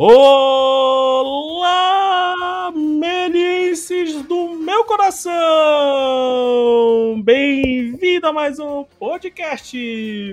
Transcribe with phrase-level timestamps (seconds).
[0.00, 1.60] Olá,
[2.72, 5.32] melices do meu coração!
[7.20, 9.76] Bem-vindo a mais um podcast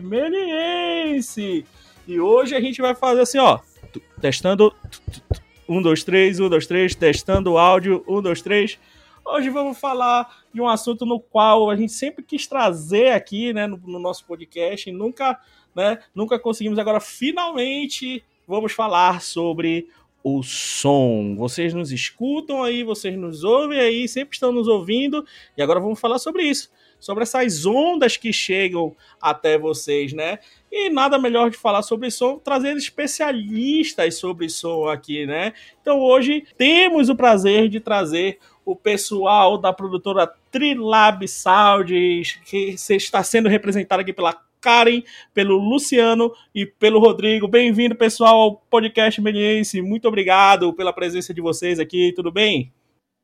[0.03, 1.65] Meliense!
[2.07, 3.57] E hoje a gente vai fazer assim, ó,
[4.21, 4.71] testando
[5.67, 8.77] um, dois, três, um, dois, três, testando o áudio, um, dois, três.
[9.25, 13.65] Hoje vamos falar de um assunto no qual a gente sempre quis trazer aqui, né,
[13.65, 15.39] no, no nosso podcast e nunca,
[15.73, 16.77] né, nunca conseguimos.
[16.77, 19.87] Agora, finalmente, vamos falar sobre
[20.23, 21.35] o som.
[21.37, 25.23] Vocês nos escutam aí, vocês nos ouvem aí, sempre estão nos ouvindo,
[25.55, 30.39] e agora vamos falar sobre isso, sobre essas ondas que chegam até vocês, né?
[30.71, 35.53] E nada melhor de falar sobre som, trazer especialistas sobre som aqui, né?
[35.79, 43.23] Então hoje temos o prazer de trazer o pessoal da produtora Trilab Sound, que está
[43.23, 44.33] sendo representado aqui pela
[44.65, 47.47] Karen, pelo Luciano e pelo Rodrigo.
[47.47, 49.79] Bem-vindo, pessoal, ao podcast Meniense.
[49.79, 52.11] Muito obrigado pela presença de vocês aqui.
[52.15, 52.73] Tudo bem?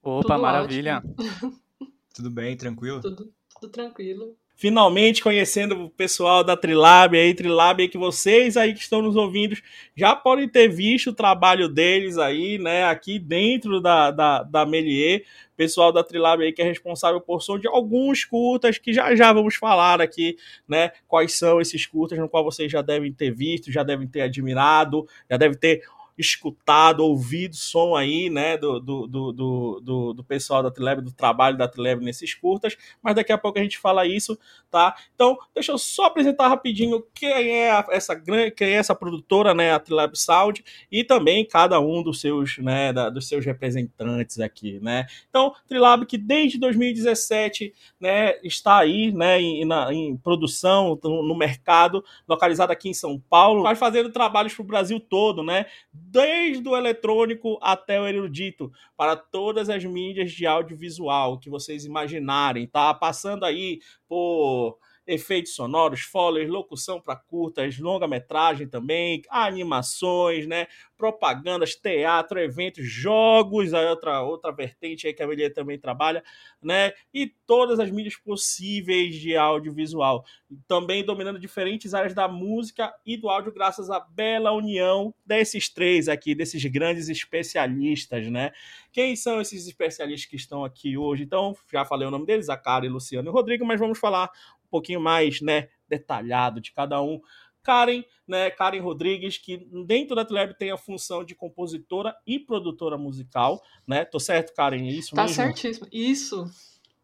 [0.04, 1.02] Opa, tudo maravilha.
[2.14, 3.02] tudo bem, tranquilo?
[3.02, 8.76] Tudo, tudo tranquilo finalmente conhecendo o pessoal da Trilab aí, Trilab aí que vocês aí
[8.76, 9.58] que estão nos ouvindo
[9.98, 15.24] já podem ter visto o trabalho deles aí, né, aqui dentro da, da, da Melier,
[15.58, 19.34] pessoal da Trilab aí que é responsável por som de alguns curtas que já já
[19.34, 20.38] vamos falar aqui,
[20.68, 24.22] né, quais são esses curtas no qual vocês já devem ter visto, já devem ter
[24.22, 25.82] admirado, já devem ter
[26.22, 31.58] escutado, ouvido som aí, né, do, do, do, do, do pessoal da Teleb, do trabalho
[31.58, 34.38] da Teleb nesses curtas, mas daqui a pouco a gente fala isso,
[34.70, 34.96] tá?
[35.16, 39.74] Então, deixa eu só apresentar rapidinho quem é essa grande, quem é essa produtora, né,
[39.74, 44.80] a Teleb Sound, e também cada um dos seus, né, da, dos seus representantes aqui,
[44.80, 45.08] né?
[45.30, 51.36] Então, Trilab que desde 2017, né, está aí, né, em, na, em produção no, no
[51.36, 55.66] mercado, localizado aqui em São Paulo, vai fazendo trabalhos para o Brasil todo, né?
[56.12, 62.68] Desde o eletrônico até o erudito, para todas as mídias de audiovisual que vocês imaginarem,
[62.68, 62.94] tá?
[62.94, 63.80] Passando aí
[64.10, 70.68] por efeitos sonoros, followers, locução para curtas, longa-metragem também, animações, né?
[70.98, 76.24] Propagandas, teatro, eventos, jogos, a outra, outra vertente aí que a Amelia também trabalha,
[76.62, 76.92] né?
[77.14, 80.24] E todas as mídias possíveis de audiovisual.
[80.68, 86.08] Também dominando diferentes áreas da música e do áudio, graças à bela união desses três
[86.08, 88.52] aqui, desses grandes especialistas, né?
[88.92, 91.24] Quem são esses especialistas que estão aqui hoje?
[91.24, 94.30] Então, já falei o nome deles, a Cara, Luciano e Rodrigo, mas vamos falar
[94.72, 97.20] pouquinho mais né, detalhado de cada um.
[97.64, 102.98] Karen, né, Karen Rodrigues, que dentro da Teleb tem a função de compositora e produtora
[102.98, 104.04] musical, né?
[104.04, 104.88] Tô certo, Karen?
[104.88, 105.38] É isso tá mesmo?
[105.38, 105.88] Tá certíssimo.
[105.92, 106.46] Isso.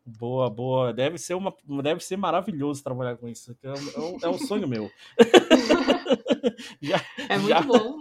[0.03, 0.93] Boa, boa.
[0.93, 3.55] Deve ser uma, deve ser maravilhoso trabalhar com isso.
[3.61, 4.89] É um, é um sonho meu.
[6.81, 7.97] já, é muito já, bom.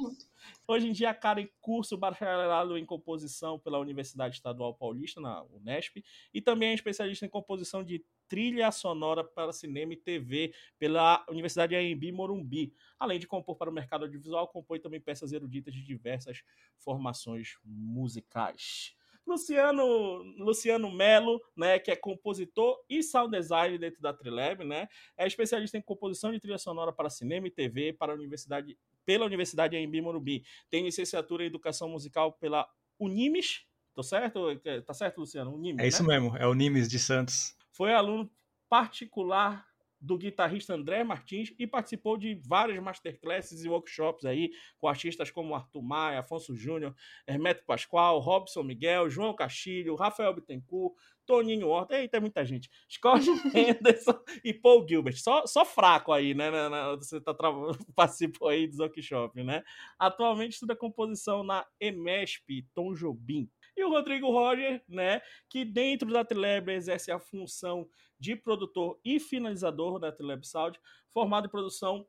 [0.69, 6.03] Hoje em dia, a Karen curso bacharelado em composição pela Universidade Estadual Paulista, na Unesp,
[6.35, 11.77] e também é especialista em composição de trilha sonora para cinema e TV pela Universidade
[11.77, 12.75] AMB Morumbi.
[12.99, 16.43] Além de compor para o mercado audiovisual, compõe também peças eruditas de diversas
[16.79, 18.97] formações musicais.
[19.27, 25.27] Luciano, Luciano Melo, né, que é compositor e sound designer dentro da Trilab, né, é
[25.27, 29.77] especialista em composição de trilha sonora para cinema e TV para a Universidade, pela Universidade
[29.77, 30.45] Embi Morumbi.
[30.69, 32.69] Tem licenciatura em educação musical pela
[32.99, 34.55] Unimes, tô certo?
[34.85, 35.55] Tá certo, Luciano?
[35.55, 36.19] Unimes, é isso né?
[36.19, 37.57] mesmo, é Unimes de Santos.
[37.71, 38.31] Foi aluno
[38.69, 39.65] particular
[40.01, 45.55] do guitarrista André Martins e participou de várias masterclasses e workshops aí com artistas como
[45.55, 46.95] Arthur Maia, Afonso Júnior,
[47.27, 50.95] Hermeto Pascoal, Robson Miguel, João Castilho, Rafael Bittencourt,
[51.27, 56.51] Toninho Horta, eita, muita gente, Scott Henderson e Paul Gilbert, só, só fraco aí, né,
[56.51, 57.35] na, na, você tá
[57.97, 59.63] participou aí do workshop, né,
[59.99, 65.21] atualmente estuda composição na EMESP Tom Jobim, e o Rodrigo Roger, né,
[65.51, 67.87] que dentro da Teleb exerce a função
[68.19, 70.79] de produtor e finalizador da Teleb Sound,
[71.13, 72.07] formado em produção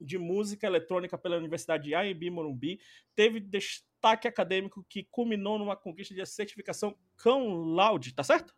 [0.00, 2.80] de música eletrônica pela Universidade de AMB Morumbi,
[3.14, 8.54] teve destaque acadêmico que culminou numa conquista de certificação Cum Laude, tá certo?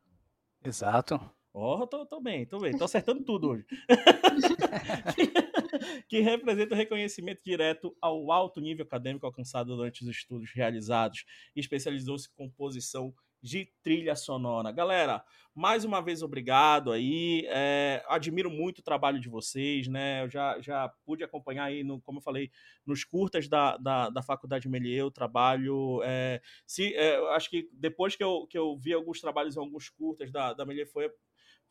[0.64, 1.20] Exato.
[1.54, 3.66] Ó, oh, tô, tô bem, tô bem, tô acertando tudo hoje.
[6.08, 11.24] que representa o reconhecimento direto ao alto nível acadêmico alcançado durante os estudos realizados
[11.54, 14.70] e especializou-se em composição de trilha sonora.
[14.70, 15.24] Galera,
[15.54, 17.44] mais uma vez obrigado aí.
[17.48, 20.22] É, admiro muito o trabalho de vocês, né?
[20.22, 22.50] Eu já, já pude acompanhar aí, no, como eu falei,
[22.86, 26.00] nos curtas da, da, da Faculdade Melier, o trabalho.
[26.04, 30.30] É, se, é, acho que depois que eu, que eu vi alguns trabalhos alguns curtas
[30.30, 31.10] da, da Melier, foi,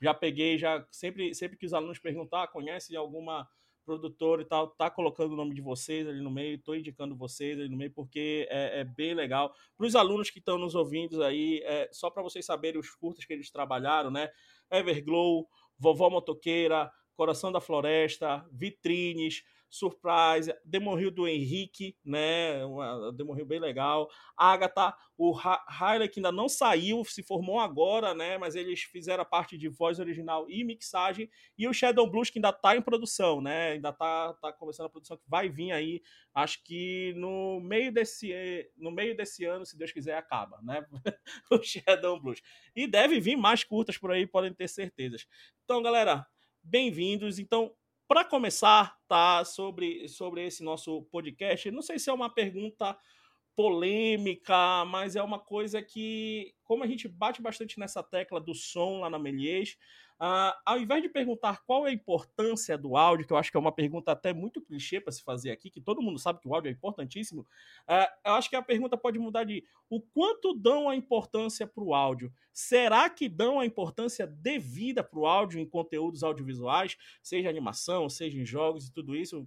[0.01, 3.47] já peguei, já sempre, sempre que os alunos perguntar, conhece alguma
[3.91, 7.59] produtor e tal, tá colocando o nome de vocês ali no meio, tô indicando vocês
[7.59, 9.53] ali no meio, porque é, é bem legal.
[9.75, 13.25] Para os alunos que estão nos ouvindo aí, é, só para vocês saberem os curtas
[13.25, 14.29] que eles trabalharam, né?
[14.71, 15.45] Everglow,
[15.77, 22.63] Vovó Motoqueira, Coração da Floresta, Vitrines, Surprise, Demon Hill do Henrique, né?
[22.65, 23.11] Uma
[23.45, 24.09] bem legal.
[24.35, 25.33] Agatha, o
[25.79, 28.37] Haile que ainda não saiu, se formou agora, né?
[28.37, 31.29] Mas eles fizeram a parte de voz original e mixagem.
[31.57, 33.71] E o Shadow Blues, que ainda está em produção, né?
[33.71, 36.01] Ainda está tá começando a produção, que vai vir aí.
[36.33, 40.85] Acho que no meio desse, no meio desse ano, se Deus quiser, acaba, né?
[41.49, 42.41] o Shadow Blues.
[42.75, 45.25] E deve vir mais curtas por aí, podem ter certezas.
[45.63, 46.27] Então, galera,
[46.61, 47.39] bem-vindos.
[47.39, 47.73] Então,
[48.11, 52.97] para começar, tá, sobre, sobre esse nosso podcast, não sei se é uma pergunta
[53.55, 58.99] polêmica, mas é uma coisa que, como a gente bate bastante nessa tecla do som
[58.99, 59.77] lá na Melies,
[60.21, 63.57] uh, ao invés de perguntar qual é a importância do áudio, que eu acho que
[63.57, 66.47] é uma pergunta até muito clichê para se fazer aqui, que todo mundo sabe que
[66.47, 70.53] o áudio é importantíssimo, uh, eu acho que a pergunta pode mudar de o quanto
[70.53, 72.31] dão a importância para o áudio?
[72.53, 78.39] Será que dão a importância devida para o áudio em conteúdos audiovisuais, seja animação, seja
[78.39, 79.45] em jogos e tudo isso?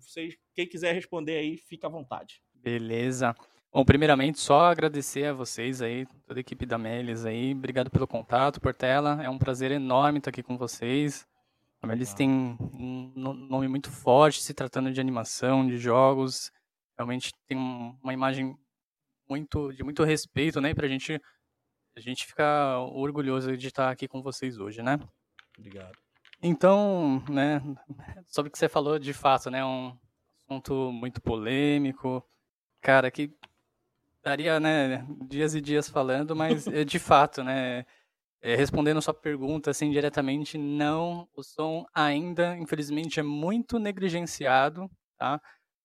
[0.54, 2.42] Quem quiser responder aí, fica à vontade.
[2.52, 3.34] Beleza.
[3.74, 7.52] Bom, primeiramente, só agradecer a vocês aí, toda a equipe da Melis aí.
[7.52, 9.20] Obrigado pelo contato, Portela.
[9.20, 11.26] É um prazer enorme estar aqui com vocês.
[11.82, 16.52] A Melis tem um nome muito forte se tratando de animação, de jogos.
[16.96, 18.56] Realmente tem uma imagem
[19.28, 20.72] muito de muito respeito, né?
[20.72, 21.20] Pra gente
[21.96, 25.00] a gente fica orgulhoso de estar aqui com vocês hoje, né?
[25.58, 25.98] Obrigado.
[26.40, 27.60] Então, né,
[28.26, 29.98] sobre o que você falou, de fato, né, um
[30.48, 32.24] assunto muito polêmico,
[32.80, 33.34] cara, que
[34.24, 37.84] daria, né, dias e dias falando, mas é, de fato, né,
[38.42, 45.40] é, respondendo sua pergunta, assim, diretamente, não, o som ainda, infelizmente, é muito negligenciado, tá,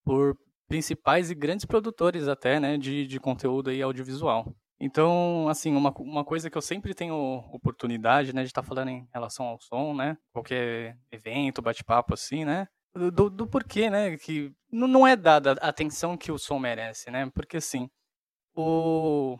[0.05, 0.35] por
[0.67, 4.55] principais e grandes produtores até, né, de, de conteúdo aí audiovisual.
[4.79, 7.15] Então, assim, uma, uma coisa que eu sempre tenho
[7.51, 12.45] oportunidade, né, de estar tá falando em relação ao som, né, qualquer evento, bate-papo assim,
[12.45, 17.11] né, do, do porquê, né, que não é dada a atenção que o som merece,
[17.11, 17.89] né, porque assim,
[18.61, 19.39] o...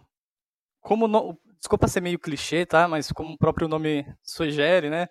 [0.81, 5.07] Como no, desculpa ser meio clichê, tá, mas como o próprio nome sugere, né,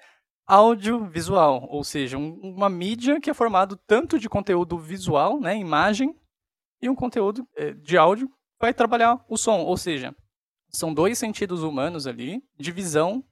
[0.46, 6.18] audiovisual, ou seja, um, uma mídia que é formado tanto de conteúdo visual, né, imagem,
[6.80, 10.14] e um conteúdo é, de áudio vai trabalhar o som, ou seja,
[10.70, 13.22] são dois sentidos humanos ali, de visão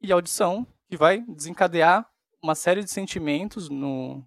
[0.00, 2.08] e audição, que vai desencadear
[2.42, 4.26] uma série de sentimentos no,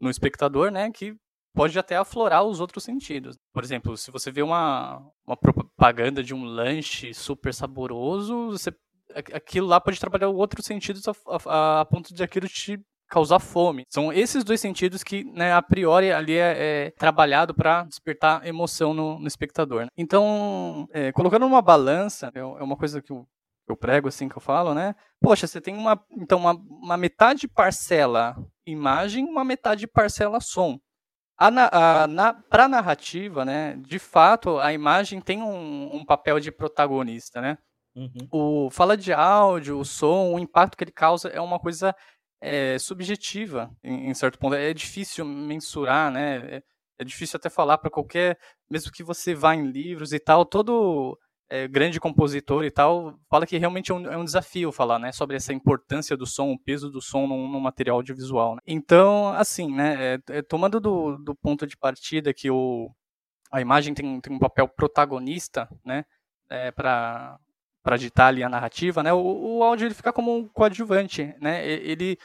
[0.00, 1.16] no espectador, né, que
[1.54, 3.36] pode até aflorar os outros sentidos.
[3.52, 8.74] Por exemplo, se você vê uma, uma propaganda de um lanche super saboroso, você,
[9.14, 11.12] aquilo lá pode trabalhar outros sentidos a,
[11.46, 12.80] a, a ponto de aquilo te
[13.12, 13.84] causar fome.
[13.90, 18.94] São esses dois sentidos que, né, a priori, ali é, é trabalhado para despertar emoção
[18.94, 19.82] no, no espectador.
[19.82, 19.88] Né?
[19.98, 23.28] Então, é, colocando numa balança, é, é uma coisa que eu,
[23.68, 24.94] eu prego, assim, que eu falo, né?
[25.20, 28.34] Poxa, você tem uma, então, uma, uma metade parcela
[28.66, 30.78] imagem, uma metade parcela som.
[31.38, 36.38] A, a, na, para a narrativa, né, de fato, a imagem tem um, um papel
[36.38, 37.58] de protagonista, né?
[37.94, 38.28] Uhum.
[38.30, 41.94] O fala de áudio, o som, o impacto que ele causa é uma coisa
[42.40, 44.54] é, subjetiva, em, em, certo ponto.
[44.54, 46.56] É difícil mensurar, né?
[46.56, 46.62] É,
[47.00, 48.38] é difícil até falar para qualquer,
[48.70, 51.18] mesmo que você vá em livros e tal, todo
[51.52, 55.12] é, grande compositor e tal fala que realmente é um, é um, desafio falar, né,
[55.12, 58.54] sobre essa importância do som, o peso do som no, material audiovisual.
[58.54, 58.62] Né?
[58.66, 62.90] Então, assim, né, é, é, tomando do, do ponto de partida que o,
[63.50, 66.06] a imagem tem, tem um papel protagonista, né,
[66.48, 67.38] é, para
[67.82, 69.12] para ditar ali a narrativa, né?
[69.12, 69.18] O,
[69.58, 71.66] o áudio ele fica como um coadjuvante, né?
[71.66, 72.16] Ele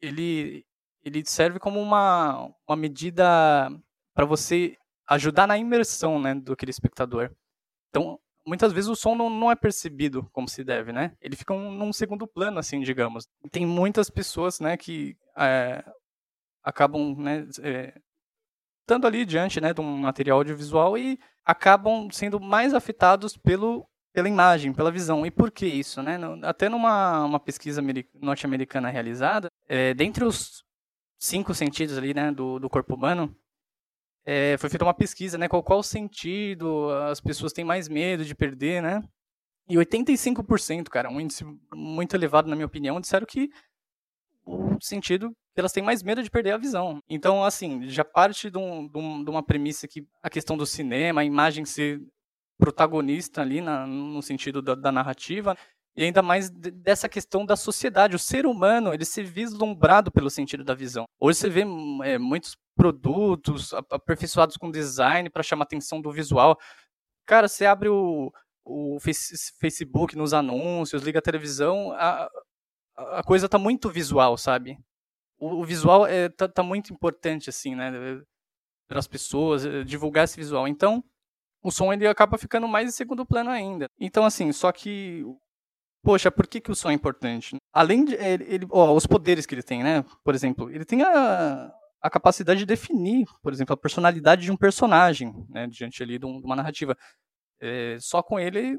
[0.00, 0.64] ele
[1.04, 3.70] ele serve como uma, uma medida
[4.14, 4.74] para você
[5.06, 7.30] ajudar na imersão, né, do aquele espectador.
[7.90, 11.12] Então, muitas vezes o som não, não é percebido como se deve, né?
[11.20, 13.26] Ele fica um, num segundo plano, assim, digamos.
[13.50, 15.84] Tem muitas pessoas, né, que é,
[16.62, 17.92] acabam, né, é,
[18.82, 24.30] estando ali diante, né, de um material audiovisual e acabam sendo mais afetados pelo pela
[24.30, 25.26] imagem, pela visão.
[25.26, 26.02] E por que isso?
[26.02, 26.18] Né?
[26.42, 27.82] Até numa uma pesquisa
[28.14, 30.64] norte-americana realizada, é, dentre os
[31.18, 33.36] cinco sentidos ali, né, do, do corpo humano,
[34.26, 38.34] é, foi feita uma pesquisa, né, qual, qual sentido as pessoas têm mais medo de
[38.34, 39.00] perder, né?
[39.68, 43.48] E 85%, cara, um índice muito elevado na minha opinião, disseram que
[44.44, 47.00] o sentido elas têm mais medo de perder a visão.
[47.08, 51.22] Então, assim, já parte de, um, de, um, uma premissa que a questão do cinema,
[51.22, 52.00] a imagem ser
[52.58, 55.56] protagonista ali na, no sentido da, da, narrativa.
[55.96, 58.14] E ainda mais dessa questão da sociedade.
[58.14, 61.06] O ser humano, ele se vislumbrado pelo sentido da visão.
[61.18, 61.64] Hoje você vê
[62.04, 66.58] é, muitos produtos aperfeiçoados com design para chamar atenção do visual.
[67.24, 68.30] Cara, você abre o,
[68.64, 72.30] o Facebook nos anúncios, liga a televisão, a,
[72.96, 74.78] a coisa tá muito visual, sabe?
[75.38, 77.90] O, o visual é, tá, tá, muito importante, assim, né?
[78.86, 80.68] Para as pessoas, eh, divulgar esse visual.
[80.68, 81.02] Então,
[81.62, 83.88] o som ele acaba ficando mais em segundo plano ainda.
[83.98, 85.24] Então, assim, só que
[86.04, 87.56] poxa, por que, que o som é importante?
[87.72, 90.04] Além de ele, ele ó, os poderes que ele tem, né?
[90.22, 91.72] Por exemplo, ele tem a,
[92.02, 95.66] a capacidade de definir, por exemplo, a personalidade de um personagem, né?
[95.66, 96.96] Diante ali de, um, uma narrativa.
[97.60, 98.78] É, só com ele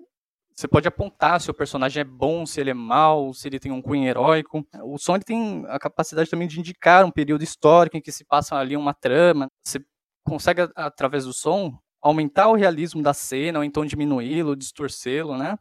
[0.57, 3.71] você pode apontar se o personagem é bom, se ele é mau, se ele tem
[3.71, 4.67] um cunho heróico.
[4.83, 8.25] O som ele tem a capacidade também de indicar um período histórico em que se
[8.25, 9.47] passa ali uma trama.
[9.63, 9.79] Você
[10.25, 15.59] consegue, através do som, aumentar o realismo da cena, ou então diminuí-lo, distorcê-lo, né?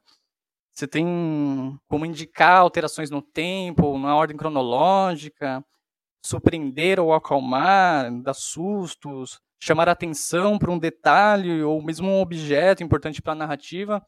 [0.73, 5.63] Você tem como indicar alterações no tempo, na ordem cronológica,
[6.27, 13.23] surpreender ou acalmar, dar sustos, chamar atenção para um detalhe ou mesmo um objeto importante
[13.23, 14.05] para a narrativa.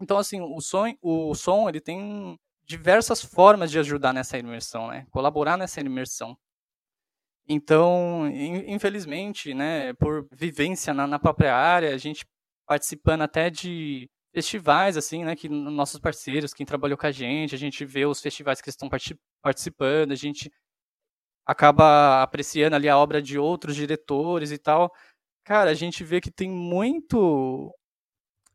[0.00, 5.06] Então, assim, o som, o som ele tem diversas formas de ajudar nessa imersão, né?
[5.10, 6.36] Colaborar nessa imersão.
[7.48, 8.28] Então,
[8.66, 12.26] infelizmente, né, por vivência na, na própria área, a gente
[12.66, 17.58] participando até de festivais, assim, né, que nossos parceiros, quem trabalhou com a gente, a
[17.58, 18.90] gente vê os festivais que estão
[19.42, 20.52] participando, a gente
[21.48, 24.92] acaba apreciando ali a obra de outros diretores e tal.
[25.42, 27.74] Cara, a gente vê que tem muito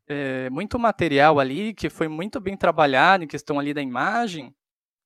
[0.06, 4.54] é, muito material ali que foi muito bem trabalhado em questão ali da imagem,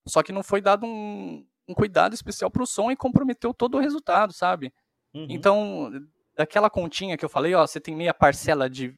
[0.07, 3.79] só que não foi dado um, um cuidado especial para o som e comprometeu todo
[3.79, 4.71] o resultado, sabe?
[5.15, 5.27] Uhum.
[5.31, 5.91] Então,
[6.37, 8.95] daquela continha que eu falei, ó, você tem meia parcela de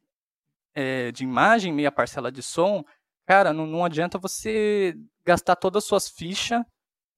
[0.74, 2.84] é, de imagem, meia parcela de som,
[3.24, 6.64] cara, não, não adianta você gastar todas as suas fichas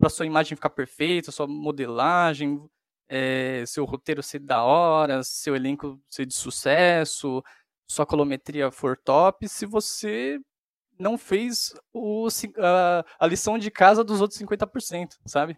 [0.02, 2.60] para sua imagem ficar perfeita, sua modelagem,
[3.08, 7.40] é, seu roteiro ser da hora, seu elenco ser de sucesso,
[7.86, 10.40] sua colometria for top, se você
[10.98, 12.26] não fez o,
[12.58, 15.56] a, a lição de casa dos outros 50%, sabe?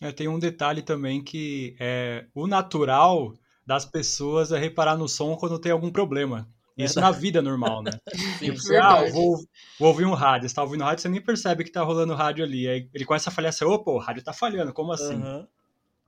[0.00, 3.34] É, tem um detalhe também que é o natural
[3.66, 6.48] das pessoas é reparar no som quando tem algum problema.
[6.76, 7.92] Isso na vida normal, né?
[8.38, 9.36] tipo, você, ah, vou,
[9.78, 12.44] vou, ouvir um rádio, você tá ouvindo rádio, você nem percebe que tá rolando rádio
[12.44, 12.66] ali.
[12.68, 15.16] Aí ele começa a falhar, você, opa, o rádio tá falhando, como assim?
[15.16, 15.46] Uhum.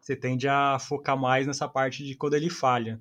[0.00, 3.00] Você tende a focar mais nessa parte de quando ele falha.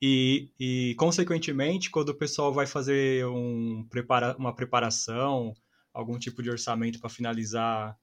[0.00, 5.54] E, e consequentemente, quando o pessoal vai fazer um prepara, uma preparação,
[5.92, 7.96] algum tipo de orçamento para finalizar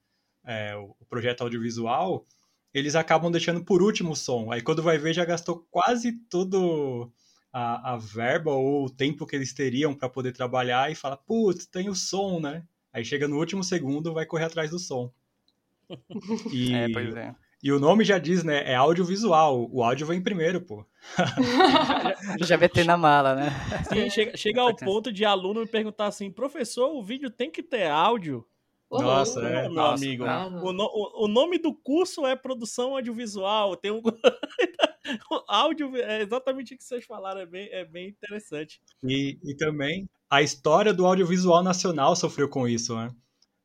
[0.44, 2.26] é, o projeto audiovisual,
[2.72, 4.50] eles acabam deixando por último o som.
[4.50, 7.12] Aí quando vai ver, já gastou quase tudo
[7.54, 11.66] a, a verba ou o tempo que eles teriam para poder trabalhar e fala, putz,
[11.66, 12.64] tem o som, né?
[12.92, 15.12] Aí chega no último segundo, vai correr atrás do som.
[16.52, 17.34] E, é, pois é.
[17.62, 18.70] E o nome já diz, né?
[18.70, 19.68] É audiovisual.
[19.70, 20.84] O áudio vem primeiro, pô.
[22.40, 23.50] já vai ter na mala, né?
[23.88, 27.62] Sim, chega, chega ao ponto de aluno me perguntar assim, professor, o vídeo tem que
[27.62, 28.44] ter áudio?
[28.90, 29.62] Nossa, é.
[29.62, 30.24] Meu Nossa, amigo.
[30.24, 33.76] O, no, o, nome do curso é produção audiovisual.
[33.76, 34.02] Tem um.
[35.30, 38.80] o áudio é exatamente o que vocês falaram, é bem, é bem interessante.
[39.02, 43.14] E, e também a história do audiovisual nacional sofreu com isso, né?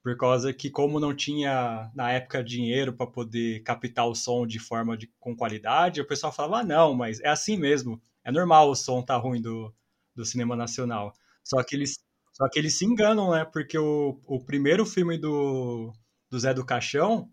[0.04, 4.58] Por causa que, como não tinha na época dinheiro para poder captar o som de
[4.58, 8.02] forma de, com qualidade, o pessoal falava: ah, não, mas é assim mesmo.
[8.24, 9.74] É normal o som tá ruim do,
[10.16, 11.14] do cinema nacional.
[11.44, 11.98] Só que eles
[12.32, 13.44] só que eles se enganam, né?
[13.44, 15.92] Porque o, o primeiro filme do,
[16.30, 17.30] do Zé do Caixão,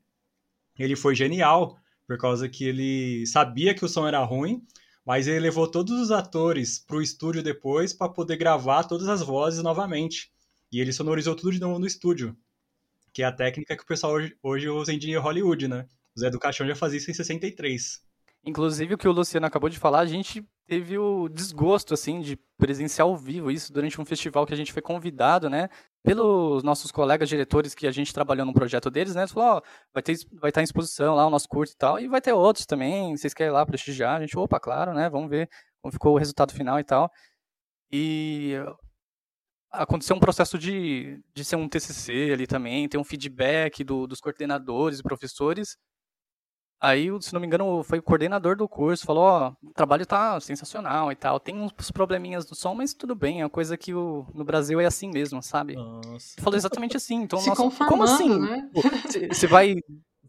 [0.77, 4.63] ele foi genial, por causa que ele sabia que o som era ruim,
[5.05, 9.23] mas ele levou todos os atores para o estúdio depois para poder gravar todas as
[9.23, 10.31] vozes novamente.
[10.71, 12.37] E ele sonorizou tudo de novo no estúdio,
[13.13, 15.87] que é a técnica que o pessoal hoje, hoje usa em Hollywood, né?
[16.17, 18.03] O Zé do Caixão já fazia isso em 63.
[18.45, 22.37] Inclusive, o que o Luciano acabou de falar, a gente teve o desgosto, assim, de
[22.57, 25.69] presenciar ao vivo isso durante um festival que a gente foi convidado, né?
[26.07, 29.27] Pelos nossos colegas diretores que a gente trabalhou no projeto deles, né?
[29.27, 32.07] falou, ó, vai, ter, vai estar em exposição lá o nosso curso e tal, e
[32.07, 34.17] vai ter outros também, vocês querem ir lá prestigiar?
[34.17, 35.11] A gente, opa, claro, né?
[35.11, 35.51] Vamos ver
[35.83, 37.11] como ficou o resultado final e tal.
[37.91, 38.55] E
[39.73, 44.21] aconteceu um processo de, de ser um TCC ali também, ter um feedback do, dos
[44.21, 45.77] coordenadores e professores,
[46.81, 50.05] Aí, se não me engano, foi o coordenador do curso, falou, ó, oh, o trabalho
[50.05, 53.79] tá sensacional e tal, tem uns probleminhas do som, mas tudo bem, é uma coisa
[53.79, 55.75] que o, no Brasil é assim mesmo, sabe?
[55.75, 56.41] Nossa.
[56.41, 58.39] Falou exatamente assim, então, se nossa, como assim?
[58.39, 58.69] Né?
[59.31, 59.77] Você vai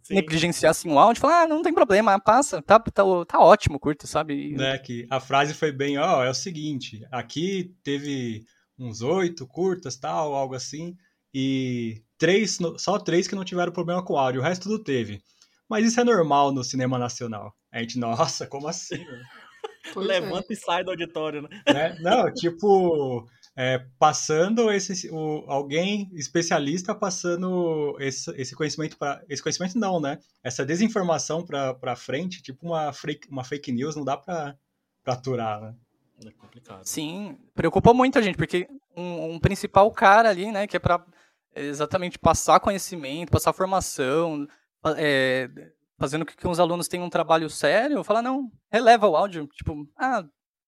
[0.01, 0.15] Sim.
[0.15, 3.77] negligenciar assim o áudio e falar, ah, não tem problema, passa, tá, tá, tá ótimo,
[3.77, 4.55] curto, sabe?
[4.55, 8.45] Né, que a frase foi bem, ó, oh, é o seguinte, aqui teve
[8.79, 10.95] uns oito curtas, tal, algo assim,
[11.33, 15.21] e três, só três que não tiveram problema com áudio, o resto tudo teve.
[15.69, 17.53] Mas isso é normal no cinema nacional.
[17.71, 19.03] A gente, nossa, como assim?
[19.95, 20.53] Levanta é.
[20.53, 21.49] e sai do auditório, né?
[21.67, 21.97] né?
[22.01, 29.79] Não, tipo, é, passando esse o, alguém especialista passando esse, esse conhecimento para esse conhecimento
[29.79, 30.19] não, né?
[30.43, 34.55] Essa desinformação para frente, tipo uma fake, uma fake news, não dá para
[35.05, 35.75] aturar, né?
[36.25, 36.83] É complicado.
[36.83, 41.05] Sim, preocupa muito a gente, porque um, um principal cara ali, né, que é para
[41.55, 44.47] exatamente passar conhecimento, passar formação,
[44.97, 45.49] é,
[45.97, 49.87] fazendo com que os alunos tenham um trabalho sério, falar, não, releva o áudio, tipo,
[49.97, 50.23] ah,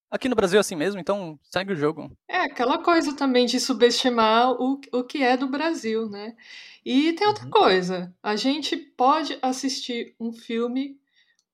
[0.09, 2.11] aqui no Brasil é assim mesmo, então segue o jogo.
[2.27, 6.35] É, aquela coisa também de subestimar o, o que é do Brasil, né?
[6.83, 7.51] E tem outra uhum.
[7.51, 10.99] coisa, a gente pode assistir um filme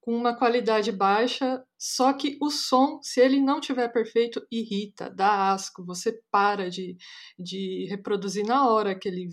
[0.06, 5.52] com uma qualidade baixa, só que o som, se ele não tiver perfeito, irrita, dá
[5.52, 6.96] asco, você para de,
[7.40, 9.28] de reproduzir na hora aquele,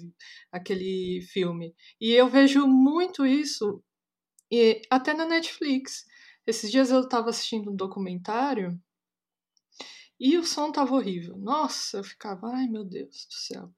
[0.51, 1.75] aquele filme.
[2.01, 3.85] E eu vejo muito isso
[4.51, 6.07] e até na Netflix.
[6.47, 8.81] Esses dias eu estava assistindo um documentário
[10.19, 11.37] e o som tava horrível.
[11.37, 13.71] Nossa, eu ficava, ai meu Deus do céu.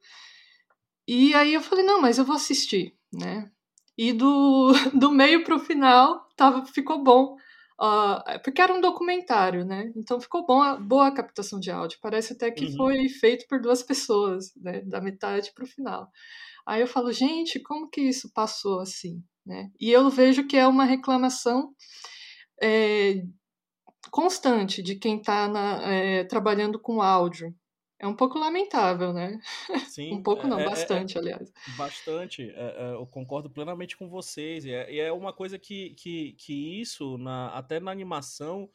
[1.09, 3.51] E aí eu falei, não, mas eu vou assistir, né?
[3.97, 7.37] E do, do meio pro final tava, ficou bom.
[7.81, 9.93] Uh, porque era um documentário, né?
[9.97, 11.99] Então ficou bom, boa a captação de áudio.
[12.01, 12.77] Parece até que uhum.
[12.77, 14.81] foi feito por duas pessoas, né?
[14.83, 16.09] Da metade pro final.
[16.67, 19.23] Aí eu falo, gente, como que isso passou assim?
[19.45, 19.71] Né?
[19.79, 21.75] E eu vejo que é uma reclamação
[22.63, 23.23] é,
[24.11, 25.51] constante de quem está
[25.83, 27.55] é, trabalhando com áudio.
[27.99, 29.41] É um pouco lamentável, né?
[29.95, 30.15] Sim.
[30.15, 31.53] um pouco não, é, é, é bastante, aliás.
[31.77, 32.51] Bastante.
[32.55, 34.65] É, eu concordo plenamente com vocês.
[34.65, 38.69] E é, uma coisa que, que, que isso, na, até na animação,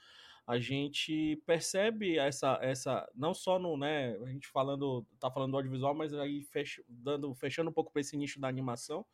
[0.48, 5.58] a gente percebe essa, essa não só no, né, a gente falando, tá falando do
[5.58, 9.06] audiovisual, mas aí fech, dando, fechando um pouco para esse nicho da animação,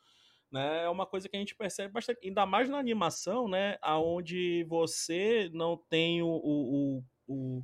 [0.50, 0.86] né?
[0.86, 3.78] É uma coisa que a gente percebe bastante, ainda mais na animação, né?
[3.82, 7.64] Aonde você não tem o, o, o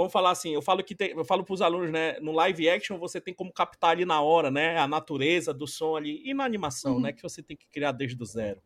[0.00, 2.18] vamos falar assim, eu falo que tem, eu falo para os alunos, né?
[2.20, 4.78] No live action você tem como captar ali na hora, né?
[4.78, 7.00] A natureza do som ali e na animação, uhum.
[7.00, 7.12] né?
[7.12, 8.62] Que você tem que criar desde o zero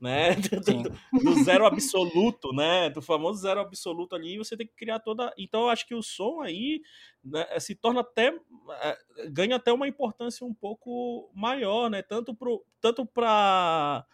[0.00, 0.30] né?
[0.64, 2.88] Do, do, zero absoluto, né?
[2.88, 5.32] Do famoso zero absoluto ali, você tem que criar toda.
[5.36, 6.80] Então, eu acho que o som aí
[7.22, 8.34] né, se torna até.
[8.82, 12.02] É, ganha até uma importância um pouco maior, né?
[12.02, 12.48] Tanto para
[12.80, 14.06] tanto pra,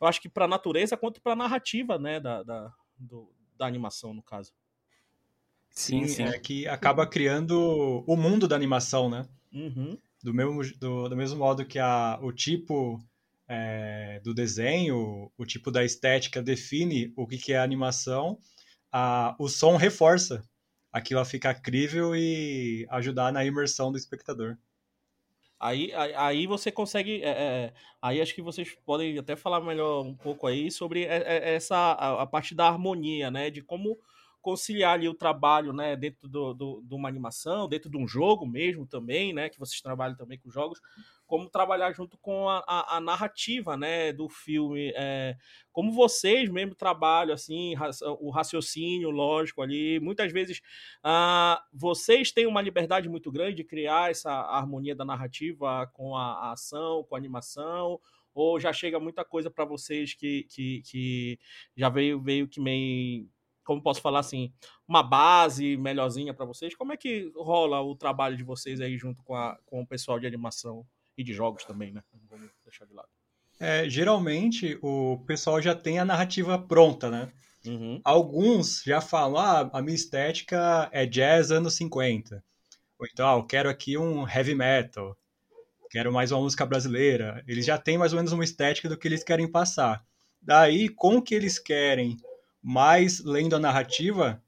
[0.00, 2.18] eu acho que para a natureza quanto para a narrativa, né?
[2.18, 4.52] Da, da, do, da animação, no caso.
[5.78, 9.24] Sim, sim, é que acaba criando o mundo da animação, né?
[9.52, 9.96] Uhum.
[10.20, 12.98] Do, mesmo, do, do mesmo modo que a, o tipo
[13.46, 18.40] é, do desenho, o tipo da estética define o que, que é animação,
[18.90, 20.42] a, o som reforça
[20.92, 24.58] aquilo a ficar crível e ajudar na imersão do espectador.
[25.60, 27.22] Aí, aí, você consegue.
[27.22, 31.18] É, é, aí acho que vocês podem até falar melhor um pouco aí sobre é,
[31.18, 33.48] é, essa a, a parte da harmonia, né?
[33.48, 33.96] De como
[34.48, 38.46] conciliar ali o trabalho, né, dentro do, do, de uma animação, dentro de um jogo
[38.46, 40.80] mesmo também, né, que vocês trabalham também com jogos,
[41.26, 45.36] como trabalhar junto com a, a, a narrativa, né, do filme, é,
[45.70, 47.74] como vocês mesmo trabalham, assim,
[48.20, 50.62] o raciocínio lógico ali, muitas vezes
[51.04, 56.48] ah, vocês têm uma liberdade muito grande de criar essa harmonia da narrativa com a,
[56.48, 58.00] a ação, com a animação,
[58.32, 61.38] ou já chega muita coisa para vocês que, que, que
[61.76, 63.28] já veio, veio que meio
[63.68, 64.50] como posso falar assim,
[64.88, 66.74] uma base melhorzinha para vocês?
[66.74, 70.18] Como é que rola o trabalho de vocês aí junto com, a, com o pessoal
[70.18, 70.86] de animação
[71.18, 72.02] e de jogos também, né?
[72.30, 73.10] Vamos deixar de lado.
[73.60, 77.30] É, geralmente o pessoal já tem a narrativa pronta, né?
[77.66, 78.00] Uhum.
[78.02, 82.42] Alguns já falam, ah, a minha estética é jazz anos 50.
[82.98, 85.14] Ou então, ah, eu quero aqui um heavy metal.
[85.90, 87.44] Quero mais uma música brasileira.
[87.46, 90.02] Eles já têm mais ou menos uma estética do que eles querem passar.
[90.40, 92.16] Daí, com o que eles querem
[92.62, 94.42] mas, lendo a narrativa,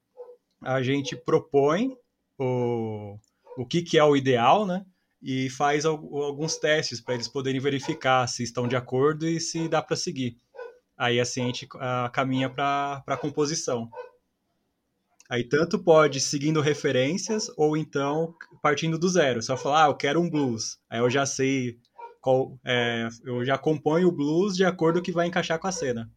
[0.61, 1.97] a gente propõe
[2.39, 3.19] o,
[3.57, 4.85] o que, que é o ideal, né?
[5.23, 9.83] E faz alguns testes para eles poderem verificar se estão de acordo e se dá
[9.83, 10.39] para seguir.
[10.97, 13.91] Aí assim a gente uh, caminha para a composição.
[15.29, 19.43] Aí tanto pode seguindo referências ou então partindo do zero.
[19.43, 20.79] Só falar, ah, eu quero um blues.
[20.89, 21.79] Aí eu já sei
[22.21, 25.67] qual, é, eu já componho o blues de acordo com o que vai encaixar com
[25.69, 26.11] a cena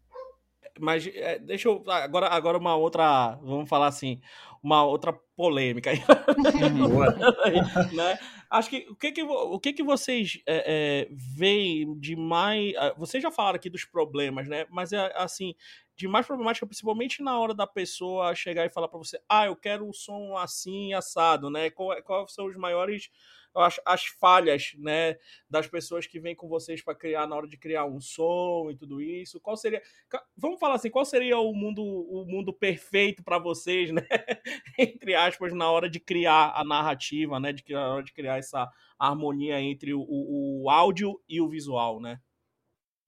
[0.79, 1.83] mas é, deixa eu.
[1.87, 3.35] Agora, agora uma outra.
[3.41, 4.19] Vamos falar assim.
[4.61, 5.99] Uma outra polêmica aí.
[7.93, 8.17] né?
[8.49, 12.73] Acho que o que que, o que, que vocês é, é, veem de mais.
[12.77, 14.65] Ah, vocês já falaram aqui dos problemas, né?
[14.69, 15.53] Mas é assim.
[15.95, 19.55] De mais problemática, principalmente na hora da pessoa chegar e falar para você: ah, eu
[19.55, 21.69] quero um som assim, assado, né?
[21.69, 23.11] Quais qual são os maiores
[23.55, 25.17] as, as falhas, né,
[25.49, 28.75] das pessoas que vêm com vocês para criar na hora de criar um som e
[28.75, 29.39] tudo isso?
[29.39, 29.81] Qual seria,
[30.35, 34.05] vamos falar assim, qual seria o mundo, o mundo perfeito para vocês, né,
[34.77, 38.69] entre aspas, na hora de criar a narrativa, né, de na hora de criar essa
[38.97, 42.19] harmonia entre o, o, o áudio e o visual, né?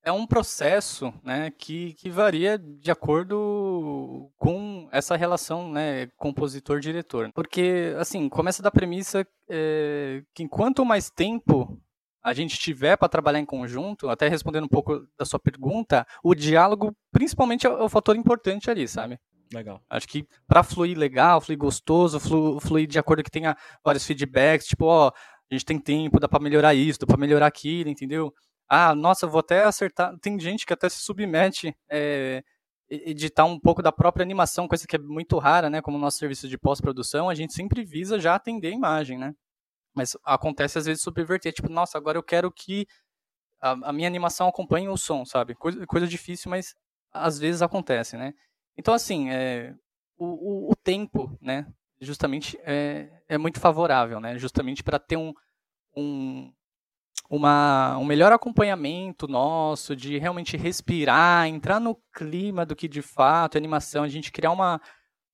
[0.06, 7.32] É um processo né, que, que varia de acordo com essa relação né, compositor-diretor.
[7.34, 11.76] Porque, assim, começa da premissa é, que enquanto mais tempo
[12.22, 16.36] a gente tiver para trabalhar em conjunto, até respondendo um pouco da sua pergunta, o
[16.36, 19.18] diálogo principalmente é o fator importante ali, sabe?
[19.52, 19.82] Legal.
[19.90, 22.20] Acho que para fluir legal, fluir gostoso,
[22.60, 26.42] fluir de acordo que tenha vários feedbacks, tipo, ó, a gente tem tempo, dá para
[26.42, 28.32] melhorar isso, dá para melhorar aquilo, entendeu?
[28.68, 30.16] Ah, nossa, vou até acertar.
[30.18, 32.42] Tem gente que até se submete é,
[32.88, 35.80] editar um pouco da própria animação, coisa que é muito rara, né?
[35.80, 39.34] Como nosso serviço de pós-produção, a gente sempre visa já atender a imagem, né?
[39.94, 42.86] Mas acontece às vezes subverter, tipo, nossa, agora eu quero que
[43.60, 45.54] a, a minha animação acompanhe o som, sabe?
[45.54, 46.74] Coisa, coisa difícil, mas
[47.12, 48.34] às vezes acontece, né?
[48.76, 49.74] Então, assim, é,
[50.18, 51.66] o, o, o tempo, né?
[52.00, 54.38] Justamente é, é muito favorável, né?
[54.38, 55.32] Justamente para ter um,
[55.96, 56.52] um,
[57.28, 63.56] uma, um melhor acompanhamento nosso, de realmente respirar, entrar no clima do que de fato
[63.56, 64.80] é animação, a gente criar uma,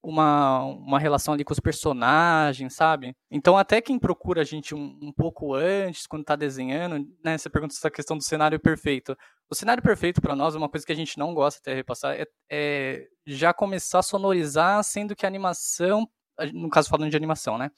[0.02, 3.14] uma, uma relação ali com os personagens, sabe?
[3.31, 7.38] Então, até quem procura a gente um, um pouco antes, quando está desenhando, né?
[7.38, 9.16] Você pergunta essa questão do cenário perfeito.
[9.48, 12.26] O cenário perfeito para nós, uma coisa que a gente não gosta até repassar, é,
[12.50, 16.09] é já começar a sonorizar, sendo que a animação,
[16.52, 17.70] no caso falando de animação, né?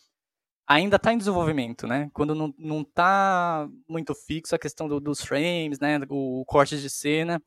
[0.67, 2.11] Ainda está em desenvolvimento, né?
[2.13, 5.99] Quando não, não tá muito fixo a questão do, dos frames, né?
[6.09, 7.43] O, o corte de cena,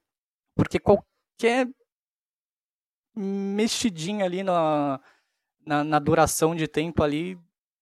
[0.56, 1.68] porque qualquer
[3.16, 5.00] mexidinha ali na,
[5.66, 7.38] na, na, duração de tempo ali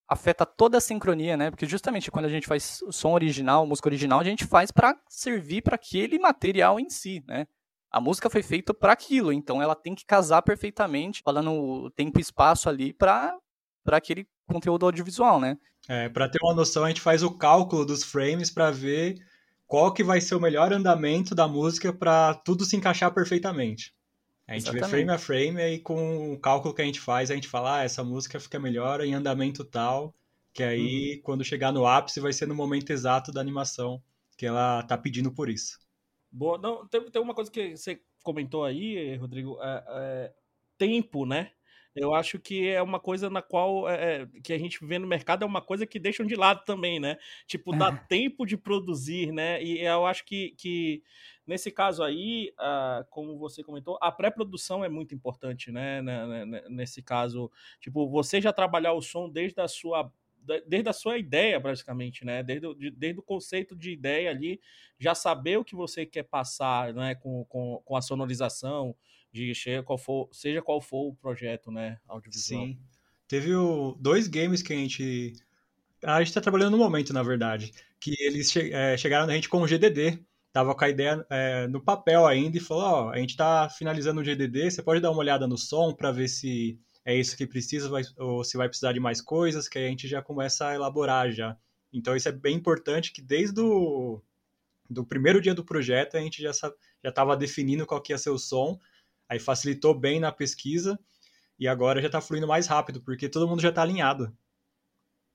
[0.07, 1.51] afeta toda a sincronia, né?
[1.51, 5.61] Porque justamente quando a gente faz som original, música original, a gente faz para servir
[5.61, 7.45] para aquele material em si, né?
[7.91, 12.21] A música foi feita para aquilo, então ela tem que casar perfeitamente, falando tempo e
[12.21, 13.37] espaço ali para
[13.85, 15.57] para aquele conteúdo audiovisual, né?
[15.87, 19.15] É, para ter uma noção, a gente faz o cálculo dos frames para ver
[19.67, 23.93] qual que vai ser o melhor andamento da música para tudo se encaixar perfeitamente.
[24.47, 24.85] A gente Exatamente.
[24.85, 27.77] vê frame a frame e com o cálculo que a gente faz, a gente fala,
[27.77, 30.13] ah, essa música fica melhor em andamento tal,
[30.51, 31.21] que aí uhum.
[31.23, 34.01] quando chegar no ápice vai ser no momento exato da animação
[34.37, 35.79] que ela tá pedindo por isso.
[36.31, 40.33] Boa, não, tem, tem uma coisa que você comentou aí, Rodrigo, é, é
[40.77, 41.51] tempo, né?
[41.95, 45.43] Eu acho que é uma coisa na qual é, que a gente vê no mercado
[45.43, 47.17] é uma coisa que deixam de lado também, né?
[47.47, 48.07] Tipo, dá é.
[48.07, 49.63] tempo de produzir, né?
[49.63, 51.01] E eu acho que, que
[51.47, 56.01] nesse caso aí, uh, como você comentou, a pré-produção é muito importante, né?
[56.69, 60.11] Nesse caso, tipo, você já trabalhar o som desde a sua
[60.67, 62.43] desde a sua ideia, praticamente, né?
[62.43, 64.61] Desde, o, desde o conceito de ideia ali,
[64.99, 67.15] já saber o que você quer passar, né?
[67.15, 68.95] Com, com, com a sonorização,
[69.35, 72.65] de seja qual for, seja qual for o projeto, né, audiovisual.
[72.65, 72.79] Sim.
[73.27, 75.33] Teve o, dois games que a gente
[76.03, 79.49] a gente está trabalhando no momento, na verdade, que eles che, é, chegaram na gente
[79.49, 80.19] com o GDD.
[80.53, 84.21] Tava com a ideia é, no papel ainda e falou, ó, a gente está finalizando
[84.21, 87.45] o GDD, você pode dar uma olhada no som para ver se é isso que
[87.45, 90.75] precisa vai, ou se vai precisar de mais coisas, que a gente já começa a
[90.75, 91.57] elaborar já.
[91.91, 94.21] Então isso é bem importante que desde o
[94.89, 98.29] do primeiro dia do projeto a gente já já estava definindo qual que ia ser
[98.29, 98.79] o som
[99.27, 100.99] Aí facilitou bem na pesquisa
[101.59, 104.35] e agora já está fluindo mais rápido, porque todo mundo já está alinhado.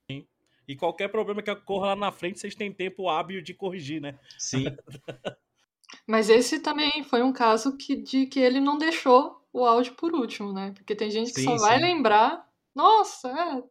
[0.09, 0.25] Sim.
[0.67, 4.17] E qualquer problema que ocorra lá na frente, vocês têm tempo hábil de corrigir, né?
[4.37, 4.65] Sim.
[6.07, 10.13] Mas esse também foi um caso que, de que ele não deixou o áudio por
[10.13, 10.71] último, né?
[10.71, 13.63] Porque tem gente que sim, só vai lembrar, nossa, é,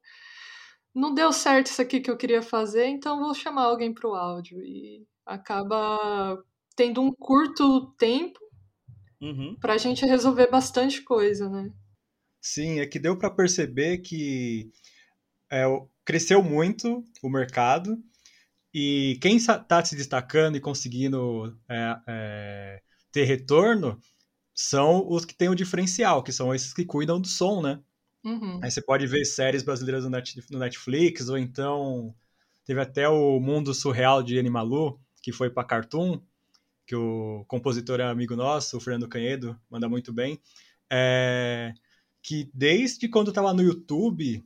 [0.95, 4.15] não deu certo isso aqui que eu queria fazer, então vou chamar alguém para o
[4.15, 4.61] áudio.
[4.63, 6.43] E acaba
[6.77, 8.39] tendo um curto tempo
[9.21, 9.57] uhum.
[9.61, 11.73] para a gente resolver bastante coisa, né?
[12.41, 14.71] Sim, é que deu para perceber que
[15.51, 15.65] é,
[16.05, 18.03] cresceu muito o mercado
[18.73, 23.99] e quem está se destacando e conseguindo é, é, ter retorno
[24.55, 27.81] são os que têm o diferencial, que são esses que cuidam do som, né?
[28.25, 28.61] Uhum.
[28.63, 32.15] Aí você pode ver séries brasileiras no Netflix, ou então
[32.65, 36.21] teve até o Mundo Surreal de Animalu, que foi para Cartoon,
[36.91, 40.41] que o compositor é amigo nosso, o Fernando Canhedo, manda muito bem,
[40.91, 41.73] é,
[42.21, 44.45] que desde quando estava no YouTube,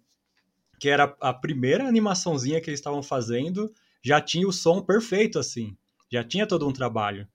[0.79, 5.75] que era a primeira animaçãozinha que eles estavam fazendo, já tinha o som perfeito, assim.
[6.13, 7.27] Já tinha todo um trabalho.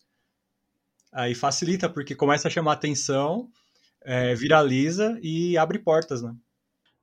[1.12, 3.50] Aí facilita, porque começa a chamar atenção,
[4.02, 6.36] é, viraliza e abre portas, né?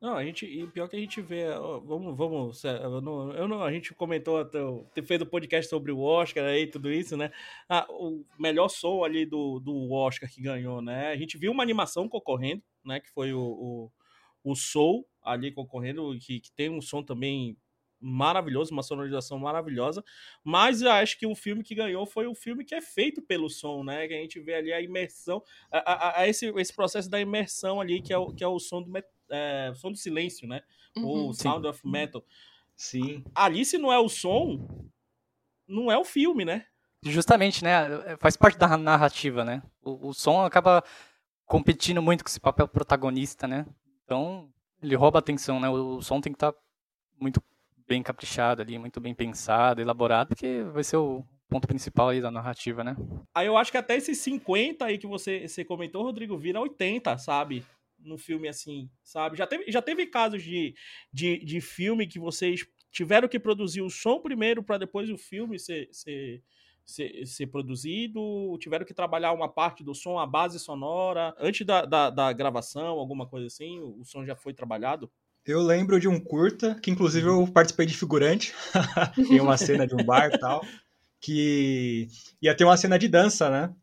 [0.01, 1.47] Não, a gente, e pior que a gente vê,
[1.85, 4.45] vamos, vamos, eu não, eu não, a gente comentou,
[4.93, 7.31] ter feito um podcast sobre o Oscar aí e tudo isso, né?
[7.67, 11.13] Ah, o melhor som ali do, do Oscar que ganhou, né?
[11.13, 13.01] A gente viu uma animação concorrendo, né?
[13.01, 13.93] Que foi o, o,
[14.45, 17.57] o Soul ali concorrendo, que, que tem um som também
[17.99, 20.05] maravilhoso, uma sonorização maravilhosa,
[20.45, 23.49] mas eu acho que o filme que ganhou foi o filme que é feito pelo
[23.49, 24.07] som, né?
[24.07, 27.81] Que a gente vê ali a imersão, a, a, a esse, esse processo da imersão
[27.81, 28.93] ali, que é o, que é o som do,
[29.31, 30.62] é, som do silêncio, né?
[30.97, 31.69] Uhum, o Sound sim.
[31.69, 32.25] of Metal.
[32.77, 33.25] Sim.
[33.35, 34.91] Ali, se não é o som,
[35.67, 36.67] não é o filme, né?
[37.03, 38.12] Justamente, né?
[38.12, 39.62] É, faz parte da narrativa, né?
[39.83, 40.83] O, o som acaba
[41.45, 43.67] competindo muito com esse papel protagonista, né?
[44.05, 44.51] Então,
[44.83, 45.69] ele rouba a atenção, né?
[45.69, 46.59] O, o som tem que estar tá
[47.21, 47.43] muito
[47.87, 52.31] bem caprichado ali, muito bem pensado, elaborado, porque vai ser o ponto principal aí da
[52.31, 52.97] narrativa, né?
[53.35, 57.17] Aí eu acho que até esses 50 aí que você, você comentou, Rodrigo, vira 80,
[57.19, 57.65] sabe?
[57.99, 59.37] No filme assim, sabe?
[59.37, 60.75] Já teve, já teve casos de,
[61.13, 65.59] de, de filme que vocês tiveram que produzir o som primeiro para depois o filme
[65.59, 66.43] ser, ser,
[66.85, 68.57] ser, ser, produzido?
[68.59, 72.99] Tiveram que trabalhar uma parte do som, a base sonora, antes da, da, da gravação,
[72.99, 73.81] alguma coisa assim?
[73.81, 75.11] O, o som já foi trabalhado?
[75.45, 78.53] Eu lembro de um curta, que inclusive eu participei de figurante,
[79.31, 80.65] em uma cena de um bar e tal,
[81.21, 82.09] que
[82.43, 83.75] ia ter uma cena de dança, né?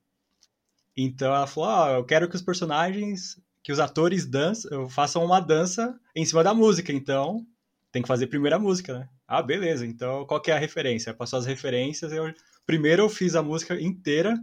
[0.96, 5.40] Então ela falou: oh, eu quero que os personagens, que os atores dançam, façam uma
[5.40, 7.48] dança em cima da música, então
[7.92, 9.10] tem que fazer primeiro a música, né?
[9.26, 11.14] Ah, beleza, então qual que é a referência?
[11.14, 12.32] Passou as referências, eu
[12.66, 14.38] primeiro eu fiz a música inteira,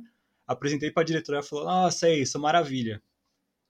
[0.46, 3.02] apresentei para a diretora, ela falou: nossa, é isso, maravilha.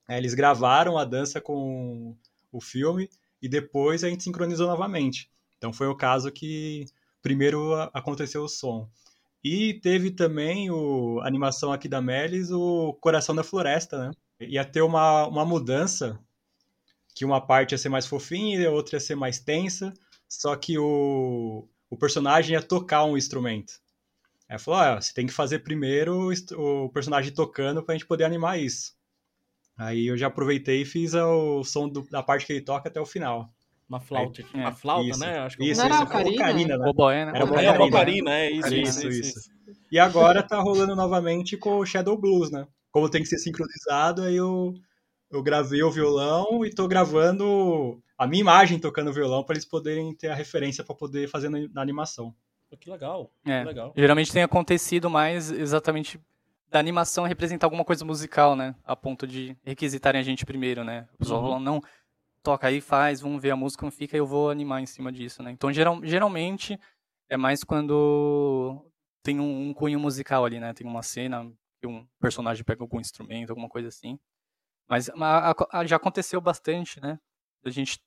[0.09, 2.17] Aí eles gravaram a dança com
[2.53, 3.09] o filme
[3.43, 5.31] e depois a gente sincronizou novamente.
[5.59, 6.87] Então foi o caso que
[7.23, 8.89] primeiro aconteceu o som.
[9.43, 14.11] E teve também o, a animação aqui da Melis, o Coração da Floresta, né?
[14.41, 16.19] Ia ter uma, uma mudança,
[17.15, 19.93] que uma parte ia ser mais fofinha e a outra ia ser mais tensa,
[20.29, 23.75] só que o, o personagem ia tocar um instrumento.
[24.49, 28.25] Aí falou, ah, você tem que fazer primeiro o, o personagem tocando pra gente poder
[28.25, 28.95] animar isso.
[29.77, 33.01] Aí eu já aproveitei e fiz o som do, da parte que ele toca até
[33.01, 33.49] o final.
[33.89, 34.45] Uma flauta.
[34.53, 35.39] Aí, é, flauta, isso, né?
[35.39, 35.83] Acho que isso, isso.
[35.83, 36.89] Era ocarina, né?
[36.89, 37.33] Oboé, né?
[37.35, 39.51] Era ocarina, é, ocarina, é isso, isso, isso, isso.
[39.91, 42.67] E agora tá rolando novamente com o Shadow Blues, né?
[42.91, 44.75] Como tem que ser sincronizado, aí eu,
[45.31, 50.15] eu gravei o violão e tô gravando a minha imagem tocando violão para eles poderem
[50.15, 52.35] ter a referência para poder fazer na, na animação.
[52.79, 53.93] Que legal, é, que legal.
[53.97, 56.21] Geralmente tem acontecido mais exatamente
[56.71, 58.77] da animação representar alguma coisa musical, né?
[58.85, 61.09] A ponto de requisitarem a gente primeiro, né?
[61.19, 61.41] Os uhum.
[61.41, 61.83] falam, não,
[62.43, 65.11] toca aí, faz, vamos ver a música como fica e eu vou animar em cima
[65.11, 65.51] disso, né?
[65.51, 66.79] Então, geral, geralmente,
[67.29, 68.85] é mais quando
[69.23, 70.73] tem um, um, cunho musical ali, né?
[70.73, 71.51] Tem uma cena
[71.81, 74.19] que um personagem pega algum instrumento, alguma coisa assim.
[74.89, 77.19] Mas a, a, já aconteceu bastante, né?
[77.65, 78.01] A gente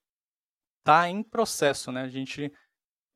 [0.83, 2.01] tá em processo, né?
[2.01, 2.51] A gente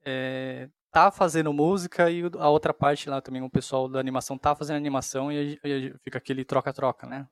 [0.05, 4.55] é, tá fazendo música e a outra parte lá também, o pessoal da animação tá
[4.55, 7.27] fazendo animação e, e fica aquele troca-troca, né?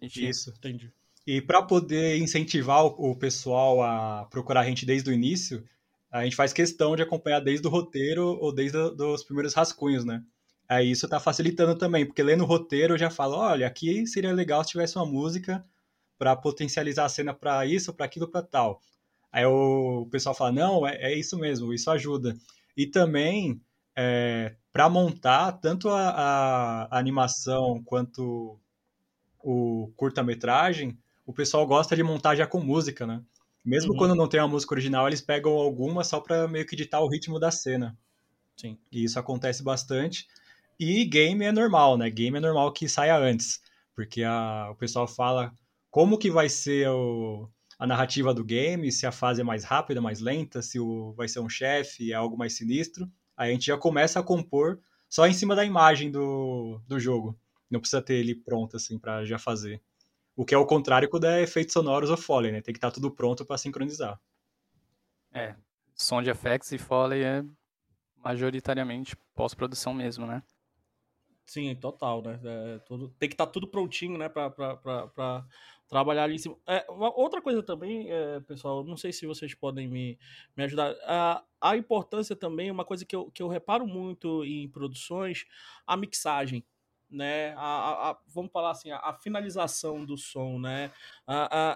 [0.00, 0.28] Gente...
[0.28, 0.92] Isso, entendi.
[1.26, 5.64] E para poder incentivar o, o pessoal a procurar a gente desde o início,
[6.10, 10.22] a gente faz questão de acompanhar desde o roteiro ou desde os primeiros rascunhos, né?
[10.70, 14.32] Aí isso tá facilitando também, porque lendo o roteiro eu já falo, olha, aqui seria
[14.32, 15.64] legal se tivesse uma música
[16.16, 18.80] para potencializar a cena para isso, para aquilo, para tal.
[19.32, 22.36] Aí o pessoal fala, não, é, é, isso mesmo, isso ajuda.
[22.76, 23.60] E também,
[23.96, 26.08] é, para montar tanto a,
[26.88, 28.56] a, animação quanto
[29.42, 33.20] o curta-metragem, o pessoal gosta de montar já com música, né?
[33.64, 33.98] Mesmo uhum.
[33.98, 37.08] quando não tem uma música original, eles pegam alguma só para meio que editar o
[37.08, 37.98] ritmo da cena.
[38.56, 38.78] Sim.
[38.92, 40.28] E isso acontece bastante.
[40.82, 42.08] E game é normal, né?
[42.08, 43.60] Game é normal que saia antes,
[43.94, 45.52] porque a, o pessoal fala
[45.90, 50.00] como que vai ser o, a narrativa do game, se a fase é mais rápida,
[50.00, 53.06] mais lenta, se o, vai ser um chefe, é algo mais sinistro.
[53.36, 57.38] Aí a gente já começa a compor só em cima da imagem do, do jogo.
[57.70, 59.82] Não precisa ter ele pronto assim para já fazer.
[60.34, 62.62] O que é o contrário quando é efeitos sonoros ou Foley, né?
[62.62, 64.18] Tem que estar tá tudo pronto para sincronizar.
[65.30, 65.54] É,
[65.94, 67.44] som de effects e Foley é
[68.24, 70.42] majoritariamente pós-produção mesmo, né?
[71.50, 72.38] Sim, total, né?
[72.44, 74.28] É, tudo, tem que estar tá tudo prontinho, né?
[74.28, 75.44] Pra
[75.88, 76.56] trabalhar ali em cima.
[76.64, 80.16] É, outra coisa também, é, pessoal, não sei se vocês podem me,
[80.56, 80.94] me ajudar.
[81.02, 85.44] A, a importância também, uma coisa que eu, que eu reparo muito em produções,
[85.84, 86.64] a mixagem.
[87.10, 90.92] Né, a, a, a vamos falar assim, a, finalização do som, né?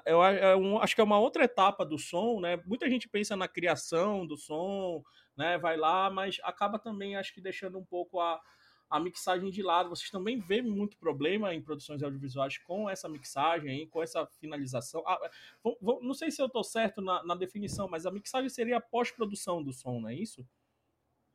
[0.07, 2.57] eu é um, acho que é uma outra etapa do som, né?
[2.65, 5.03] Muita gente pensa na criação do som,
[5.37, 5.59] né?
[5.59, 8.41] Vai lá, mas acaba também, acho que deixando um pouco a,
[8.89, 9.89] a mixagem de lado.
[9.89, 15.03] Vocês também vê muito problema em produções audiovisuais com essa mixagem, com essa finalização.
[15.07, 15.19] Ah,
[15.63, 18.79] vou, vou, não sei se eu estou certo na, na, definição, mas a mixagem seria
[18.79, 20.47] a pós-produção do som, não é isso?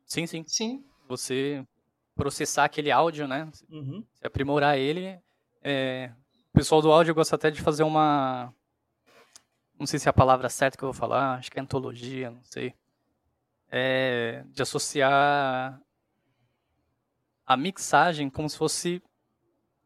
[0.06, 0.44] Sim, sim.
[0.46, 0.84] Sim.
[1.08, 1.66] Você
[2.14, 3.50] processar aquele áudio, né?
[3.68, 4.04] Uhum.
[4.22, 5.18] aprimorar ele.
[5.62, 6.12] É...
[6.50, 8.52] O pessoal do áudio gosta até de fazer uma.
[9.78, 12.30] Não sei se é a palavra certa que eu vou falar, acho que é antologia,
[12.30, 12.74] não sei.
[13.70, 14.44] É...
[14.48, 15.80] De associar
[17.50, 19.02] a mixagem como se fosse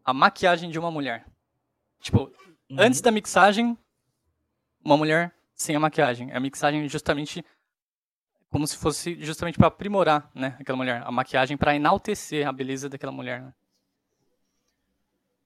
[0.04, 1.24] a maquiagem de uma mulher.
[1.98, 2.30] Tipo,
[2.70, 2.76] uhum.
[2.78, 3.78] antes da mixagem,
[4.84, 6.30] uma mulher sem a maquiagem.
[6.30, 7.42] A mixagem justamente
[8.50, 12.86] como se fosse justamente para aprimorar, né, aquela mulher, a maquiagem para enaltecer a beleza
[12.86, 13.40] daquela mulher.
[13.40, 13.54] Né?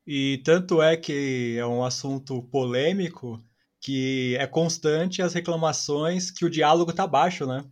[0.04, 3.40] E tanto é que é um assunto polêmico
[3.80, 7.64] que é constante as reclamações que o diálogo tá baixo, né?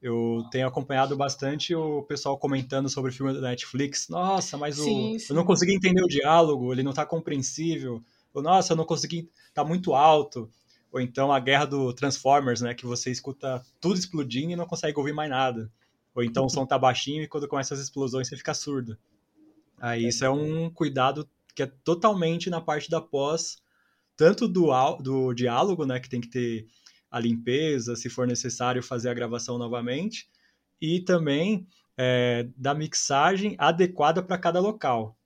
[0.00, 4.08] Eu tenho acompanhado bastante o pessoal comentando sobre o filme da Netflix.
[4.08, 5.26] Nossa, mas o, sim, sim.
[5.30, 8.02] eu não consegui entender o diálogo, ele não está compreensível.
[8.32, 10.48] Ou, Nossa, eu não consegui, tá muito alto.
[10.90, 14.98] Ou então a guerra do Transformers, né, que você escuta tudo explodindo e não consegue
[14.98, 15.70] ouvir mais nada.
[16.14, 18.96] Ou então o som tá baixinho e quando começa as explosões você fica surdo.
[19.78, 23.58] Aí isso é um cuidado que é totalmente na parte da pós,
[24.16, 26.66] tanto do, do diálogo, né, que tem que ter
[27.10, 30.28] a limpeza, se for necessário fazer a gravação novamente,
[30.80, 35.16] e também é, da mixagem adequada para cada local.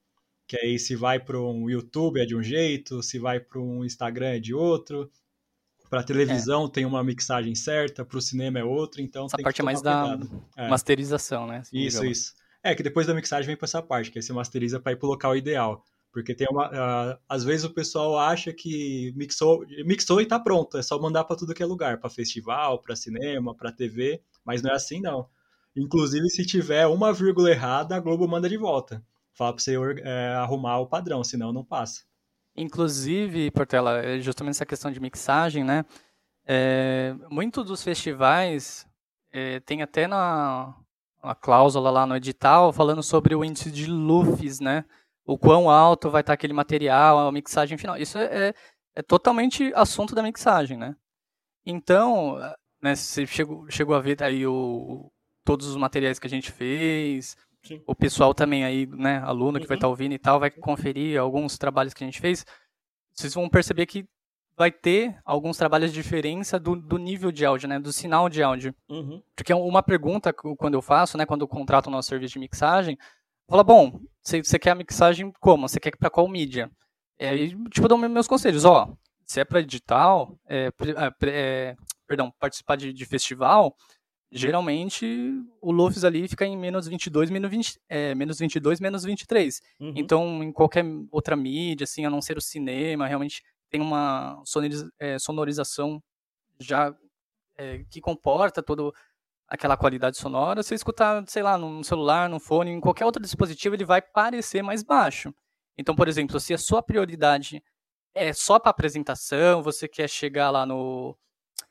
[0.46, 3.84] Que aí se vai para um YouTube é de um jeito, se vai para um
[3.84, 5.10] Instagram é de outro,
[5.88, 6.70] para televisão é.
[6.70, 10.28] tem uma mixagem certa, para o cinema é outra, então essa parte é mais cuidado.
[10.56, 10.68] da é.
[10.68, 11.62] masterização, né?
[11.72, 12.34] Isso, isso.
[12.62, 14.96] É que depois da mixagem vem para essa parte, que aí você masteriza para ir
[14.96, 15.84] para o local ideal.
[16.14, 16.68] Porque tem uma.
[16.68, 20.78] Uh, às vezes o pessoal acha que mixou, mixou e tá pronto.
[20.78, 24.22] É só mandar para tudo que é lugar, para festival, para cinema, para TV.
[24.44, 25.28] Mas não é assim, não.
[25.74, 29.04] Inclusive, se tiver uma vírgula errada, a Globo manda de volta.
[29.32, 29.74] Fala para você
[30.04, 32.04] é, arrumar o padrão, senão não passa.
[32.56, 35.84] Inclusive, Portela, é justamente essa questão de mixagem, né?
[36.46, 38.86] É, muito dos festivais
[39.32, 40.76] é, tem até na,
[41.24, 44.84] na cláusula lá no edital falando sobre o índice de LUFs, né?
[45.26, 47.96] O quão alto vai estar aquele material, a mixagem final.
[47.96, 48.54] Isso é, é,
[48.96, 50.94] é totalmente assunto da mixagem, né?
[51.64, 52.36] Então,
[52.82, 55.10] né, você chegou, chegou a ver aí o,
[55.44, 57.82] todos os materiais que a gente fez, Sim.
[57.86, 59.68] o pessoal também aí, né, aluno que uhum.
[59.68, 62.44] vai estar ouvindo e tal, vai conferir alguns trabalhos que a gente fez,
[63.14, 64.06] vocês vão perceber que
[64.56, 68.42] vai ter alguns trabalhos de diferença do, do nível de áudio, né, do sinal de
[68.42, 68.74] áudio.
[68.88, 69.22] Uhum.
[69.34, 72.40] Porque é uma pergunta quando eu faço, né, quando eu contrato o nosso serviço de
[72.40, 72.98] mixagem,
[73.48, 75.68] Fala, bom, você, quer a mixagem como?
[75.68, 76.70] Você quer para qual mídia?
[77.20, 78.64] E aí, tipo, dou meus conselhos.
[78.64, 81.76] Ó, se é para digital, é, é, é,
[82.06, 83.76] perdão, participar de, de, festival,
[84.32, 85.06] geralmente
[85.60, 89.60] o LUFS ali fica em menos 22, menos, 20, é, menos 22, menos 23.
[89.78, 89.92] Uhum.
[89.94, 94.42] Então, em qualquer outra mídia, assim, a não ser o cinema, realmente tem uma
[94.98, 96.02] é, sonorização
[96.58, 96.94] já
[97.56, 98.94] é, que comporta todo
[99.54, 103.74] aquela qualidade sonora, se escutar, sei lá, no celular, no fone, em qualquer outro dispositivo,
[103.76, 105.32] ele vai parecer mais baixo.
[105.78, 107.62] Então, por exemplo, se a sua prioridade
[108.12, 111.16] é só para apresentação, você quer chegar lá no,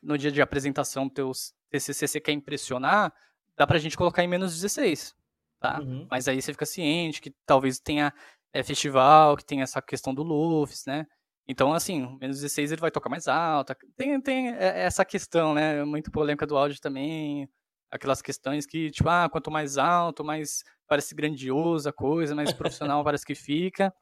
[0.01, 1.31] no dia de apresentação do teu
[1.69, 3.13] TCC, você quer impressionar,
[3.57, 5.13] dá para a gente colocar em menos 16,
[5.59, 5.79] tá?
[5.81, 6.07] Uhum.
[6.09, 8.13] Mas aí você fica ciente que talvez tenha
[8.53, 11.05] é, festival, que tem essa questão do LUFS, né?
[11.45, 13.75] Então, assim, menos 16 ele vai tocar mais alto.
[13.97, 15.83] Tem, tem é, essa questão, né?
[15.83, 17.49] Muito polêmica do áudio também
[17.93, 23.03] aquelas questões que, tipo, ah, quanto mais alto, mais parece grandioso a coisa, mais profissional
[23.05, 23.93] parece que fica.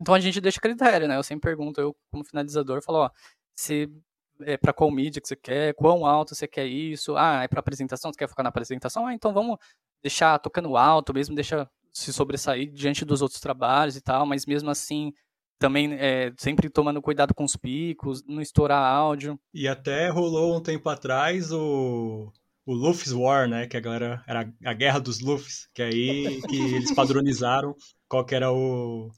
[0.00, 1.16] Então a gente deixa critério, né?
[1.16, 3.10] Eu sempre pergunto, eu como finalizador, falo, ó,
[3.54, 3.88] se
[4.40, 7.60] é para qual mídia que você quer, quão alto você quer isso, ah, é para
[7.60, 9.06] apresentação, você quer focar na apresentação?
[9.06, 9.58] Ah, então vamos
[10.02, 14.70] deixar tocando alto, mesmo deixa se sobressair diante dos outros trabalhos e tal, mas mesmo
[14.70, 15.12] assim
[15.58, 19.38] também é, sempre tomando cuidado com os picos, não estourar áudio.
[19.52, 22.32] E até rolou um tempo atrás o
[22.66, 23.66] o Luffy's War, né?
[23.66, 27.74] Que a galera era a guerra dos Luffys, que aí que eles padronizaram
[28.08, 29.10] qual que era o,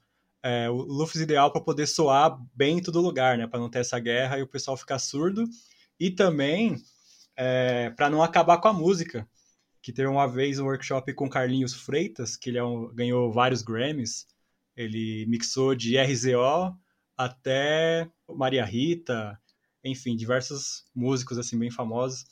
[0.42, 3.46] é, o ideal para poder soar bem em todo lugar, né?
[3.46, 5.44] Para não ter essa guerra e o pessoal ficar surdo
[5.98, 6.76] e também
[7.36, 9.28] é, para não acabar com a música.
[9.82, 13.62] Que teve uma vez um workshop com Carlinhos Freitas, que ele é um, ganhou vários
[13.62, 14.26] Grammys.
[14.76, 16.76] Ele mixou de RZO
[17.16, 19.40] até Maria Rita,
[19.84, 22.24] enfim, diversos músicos assim bem famosos.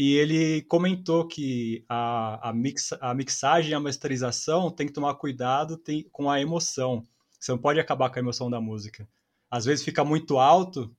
[0.00, 5.76] E ele comentou que a, a, mix, a mixagem a masterização tem que tomar cuidado
[5.76, 7.04] tem, com a emoção.
[7.38, 9.06] Você não pode acabar com a emoção da música.
[9.50, 10.90] Às vezes fica muito alto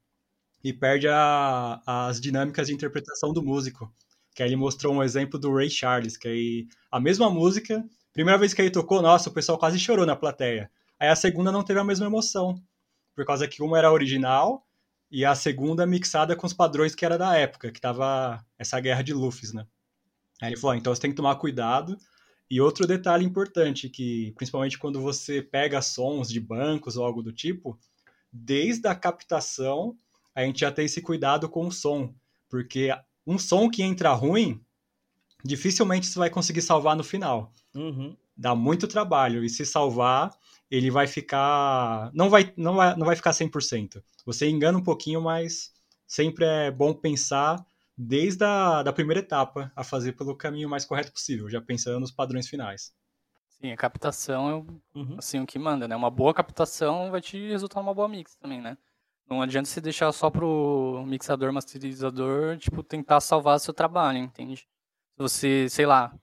[0.64, 3.91] e perde a, as dinâmicas de interpretação do músico.
[4.36, 7.84] Que aí ele mostrou um exemplo do Ray Charles, que aí a mesma música
[8.14, 10.70] Primeira vez que ele tocou, nossa, o pessoal quase chorou na plateia.
[10.99, 12.62] Aí a segunda não teve a mesma emoção,
[13.16, 14.68] por causa que uma era original
[15.12, 19.01] e a segunda mixada com os padrões que era da época, que tava essa guerra
[19.01, 19.68] de Luffy, né?
[20.41, 21.97] Aí ele falou, então você tem que tomar cuidado.
[22.49, 27.32] E outro detalhe importante, que principalmente quando você pega sons de bancos ou algo do
[27.32, 27.78] tipo,
[28.32, 29.95] desde a captação,
[30.34, 32.14] a gente já tem esse cuidado com o som.
[32.49, 32.89] Porque
[33.28, 34.62] um som que entra ruim,
[35.43, 37.51] dificilmente você vai conseguir salvar no final.
[37.76, 38.16] Uhum.
[38.36, 39.43] Dá muito trabalho.
[39.43, 40.34] E se salvar,
[40.72, 42.09] ele vai ficar.
[42.13, 44.01] Não vai, não vai, não vai ficar 100%.
[44.26, 45.74] Você engana um pouquinho, mas
[46.07, 47.63] sempre é bom pensar
[47.97, 52.11] desde a da primeira etapa a fazer pelo caminho mais correto possível, já pensando nos
[52.11, 52.93] padrões finais.
[53.49, 55.15] Sim, a captação é uhum.
[55.19, 55.95] assim, o que manda, né?
[55.95, 58.78] Uma boa captação vai te resultar numa boa mix também, né?
[59.30, 64.67] Não adianta você deixar só pro mixador, masterizador, tipo, tentar salvar seu trabalho, entende?
[65.11, 66.13] Se você, sei lá,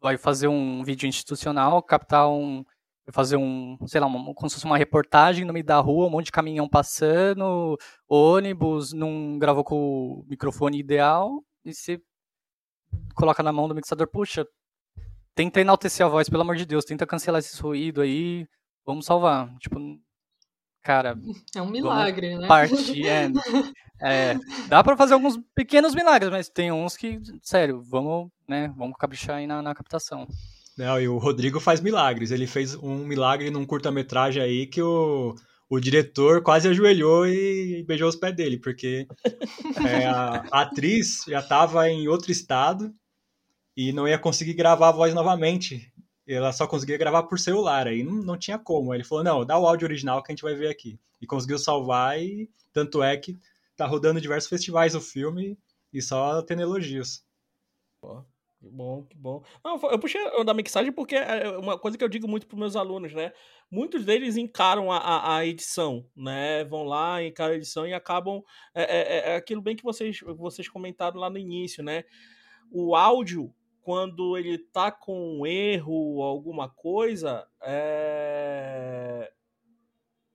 [0.00, 2.64] vai fazer um vídeo institucional, captar um,
[3.10, 6.10] fazer um, sei lá, uma, como se fosse uma reportagem no meio da rua, um
[6.10, 7.76] monte de caminhão passando,
[8.08, 12.00] ônibus, não gravou com o microfone ideal, e você
[13.14, 14.46] coloca na mão do mixador, puxa,
[15.34, 18.46] tenta enaltecer a voz, pelo amor de Deus, tenta cancelar esse ruído aí,
[18.84, 19.52] vamos salvar.
[19.58, 19.78] Tipo,
[20.82, 21.16] cara.
[21.56, 22.46] É um milagre, né?
[22.46, 23.30] Partir, é,
[24.00, 24.34] é,
[24.68, 29.36] dá para fazer alguns pequenos milagres, mas tem uns que, sério, vamos, né, vamos caprichar
[29.36, 30.26] aí na, na captação.
[30.76, 32.30] Não, e o Rodrigo faz milagres.
[32.30, 35.34] Ele fez um milagre num curta-metragem aí que o,
[35.68, 39.06] o diretor quase ajoelhou e beijou os pés dele, porque
[39.86, 42.94] é, a, a, atriz já estava em outro estado
[43.76, 45.92] e não ia conseguir gravar a voz novamente.
[46.26, 48.94] Ela só conseguia gravar por celular, aí não, não tinha como.
[48.94, 50.98] Ele falou: não, dá o áudio original que a gente vai ver aqui.
[51.20, 53.38] E conseguiu salvar, e tanto é que
[53.76, 55.58] tá rodando diversos festivais o filme
[55.92, 57.22] e só tendo elogios.
[58.00, 58.24] Pô.
[58.62, 59.42] Que bom, que bom.
[59.64, 62.76] Não, eu puxei da mixagem porque é uma coisa que eu digo muito para meus
[62.76, 63.32] alunos, né?
[63.68, 66.62] Muitos deles encaram a, a, a, edição, né?
[66.66, 68.40] Vão lá, encaram a edição e acabam.
[68.72, 72.04] É, é, é, é aquilo bem que vocês, vocês comentaram lá no início, né?
[72.70, 79.28] O áudio, quando ele tá com um erro, alguma coisa, é,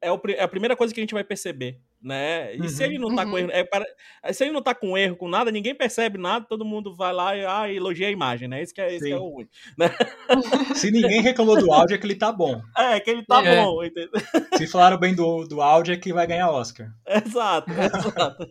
[0.01, 2.55] é, o, é a primeira coisa que a gente vai perceber, né?
[2.55, 3.31] E uhum, se ele não tá uhum.
[3.31, 3.85] com erro, é para,
[4.31, 7.35] se ele não tá com erro com nada, ninguém percebe nada, todo mundo vai lá
[7.35, 8.61] e ah, elogia a imagem, né?
[8.61, 9.47] Esse que é, esse que é o ruim.
[9.77, 9.89] Né?
[10.75, 12.61] Se ninguém reclamou do áudio, é que ele tá bom.
[12.77, 13.55] É, que ele tá é.
[13.55, 14.11] bom, entendeu?
[14.55, 16.91] Se falaram bem do, do áudio, é que vai ganhar Oscar.
[17.07, 18.47] Exato, exato.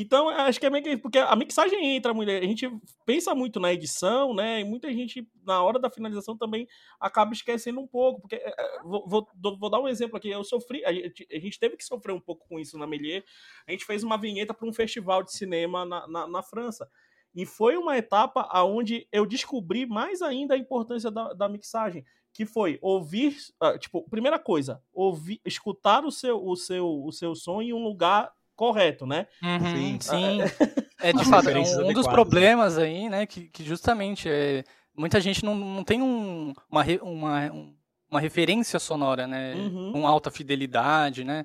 [0.00, 0.96] Então, acho que é meio que.
[0.96, 2.30] Porque a mixagem entra muito.
[2.30, 2.68] A gente
[3.06, 4.60] pensa muito na edição, né?
[4.60, 6.66] E muita gente, na hora da finalização, também
[6.98, 8.20] acaba esquecendo um pouco.
[8.22, 8.36] Porque.
[8.36, 10.28] É, é, vou, vou, vou dar um exemplo aqui.
[10.28, 10.84] Eu sofri.
[10.84, 13.24] A gente, a gente, teve que sofrer um pouco com isso na Melier.
[13.68, 16.88] A gente fez uma vinheta para um festival de cinema na, na, na França.
[17.34, 22.44] E foi uma etapa onde eu descobri mais ainda a importância da, da mixagem que
[22.44, 27.62] foi ouvir, uh, tipo, primeira coisa, ouvir, escutar o seu, o seu, o seu som
[27.62, 29.26] em um lugar correto, né?
[29.42, 30.38] Uhum, sim, sim.
[31.00, 34.64] É, de fato, é um, um dos problemas aí, né, que, que justamente é,
[34.96, 37.52] muita gente não, não tem um, uma, uma,
[38.10, 39.92] uma referência sonora, né, uhum.
[39.92, 41.44] com alta fidelidade, né?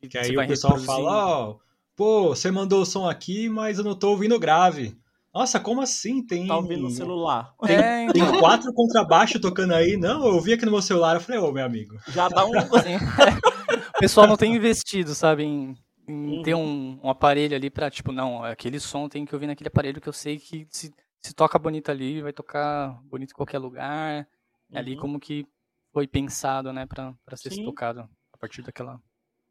[0.00, 1.60] Que, que aí o pessoal fala, ó, oh,
[1.94, 4.96] pô, você mandou o som aqui, mas eu não tô ouvindo grave.
[5.34, 6.26] Nossa, como assim?
[6.26, 6.46] Tem.
[6.46, 7.52] Tá ouvindo no celular.
[7.66, 8.32] Tem, é, então...
[8.32, 9.94] tem quatro contrabaixo tocando aí.
[9.98, 11.16] Não, eu ouvi aqui no meu celular.
[11.16, 11.94] Eu falei, ô, oh, meu amigo.
[12.08, 12.52] Já dá um.
[12.56, 15.76] o pessoal não tem investido, sabe, em
[16.08, 16.98] em ter uhum.
[17.02, 20.08] um, um, aparelho ali pra, tipo, não, aquele som tem que ouvir naquele aparelho que
[20.08, 24.28] eu sei que se, se toca bonito ali, vai tocar bonito em qualquer lugar.
[24.72, 25.46] É ali como que
[25.92, 29.00] foi pensado, né, pra, pra ser tocado a partir daquela.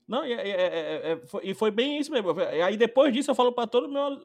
[0.07, 2.29] Não, e, é, é, é, foi, e foi bem isso mesmo.
[2.63, 4.21] Aí depois disso eu falo pra, todo meu,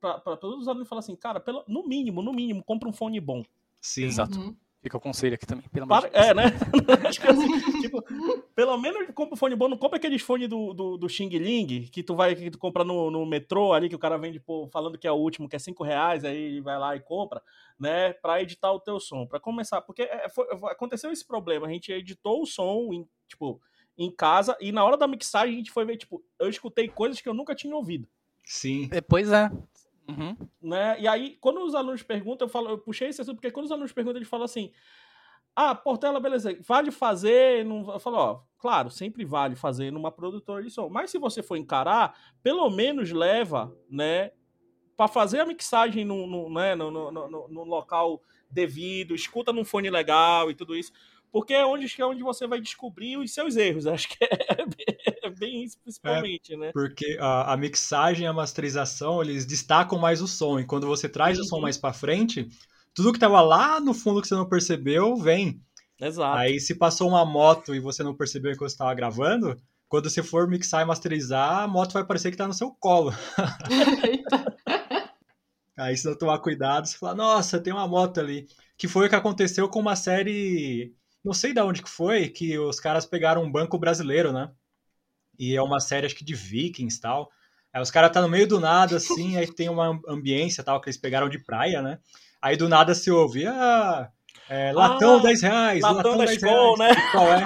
[0.00, 2.88] pra, pra todos os alunos, eu falo assim, cara, pelo, no mínimo, no mínimo, compra
[2.88, 3.44] um fone bom.
[3.80, 4.04] Sim.
[4.04, 4.38] Exato.
[4.38, 4.56] Uhum.
[4.84, 6.44] Fica o conselho aqui também, pelo Para, É, né?
[7.26, 8.04] assim, tipo,
[8.54, 11.88] pelo menos compra um fone bom, não compra aqueles fones do, do, do Xing Ling,
[11.90, 14.68] que tu vai que tu compra no, no metrô ali, que o cara vende pô,
[14.70, 17.40] falando que é o último, que é 5 reais, aí vai lá e compra,
[17.80, 18.12] né?
[18.12, 19.26] Pra editar o teu som.
[19.26, 23.62] Pra começar, porque é, foi, aconteceu esse problema, a gente editou o som, em, tipo,
[23.96, 27.22] em casa, e na hora da mixagem a gente foi ver, tipo, eu escutei coisas
[27.22, 28.06] que eu nunca tinha ouvido.
[28.44, 28.90] Sim.
[28.92, 29.50] É, pois é.
[30.08, 30.36] Uhum.
[30.62, 31.00] Né?
[31.00, 33.72] E aí, quando os alunos perguntam, eu, falo, eu puxei esse assunto, porque quando os
[33.72, 34.70] alunos perguntam, eles falam assim:
[35.54, 37.64] Ah, Portela, beleza, vale fazer?
[37.64, 37.90] Não...
[37.92, 40.88] Eu falo, ó, claro, sempre vale fazer numa produtora de som.
[40.88, 44.30] Mas se você for encarar, pelo menos leva, né?
[44.96, 49.64] Para fazer a mixagem no, no, né, no, no, no, no local devido, escuta num
[49.64, 50.92] fone legal e tudo isso
[51.34, 53.88] porque é onde, é onde você vai descobrir os seus erros.
[53.88, 54.28] Acho que é,
[55.38, 56.70] bem isso, principalmente, é, né?
[56.72, 61.08] Porque a, a, mixagem e a masterização, eles destacam mais o som, e quando você
[61.08, 61.44] traz uhum.
[61.44, 61.62] o som uhum.
[61.62, 62.48] mais para frente,
[62.94, 65.60] tudo que tava lá no fundo que você não percebeu, vem.
[66.00, 66.38] Exato.
[66.38, 69.56] Aí se passou uma moto e você não percebeu que você estava gravando,
[69.88, 73.12] quando você for mixar e masterizar, a moto vai parecer que tá no seu colo.
[75.76, 78.46] Aí se não tomar cuidado, você fala, nossa, tem uma moto ali.
[78.76, 82.58] Que foi o que aconteceu com uma série, não sei de onde que foi, que
[82.58, 84.50] os caras pegaram um banco brasileiro, né?
[85.38, 87.30] E é uma série, acho que de vikings e tal.
[87.72, 90.88] Aí os caras tá no meio do nada, assim, aí tem uma ambiência tal, que
[90.88, 91.98] eles pegaram de praia, né?
[92.40, 94.08] Aí do nada se ouve, ah,
[94.48, 96.96] é, latão ah, 10 reais, latão, latão da 10 escola, reais.
[96.96, 97.02] né?
[97.10, 97.44] Qual é?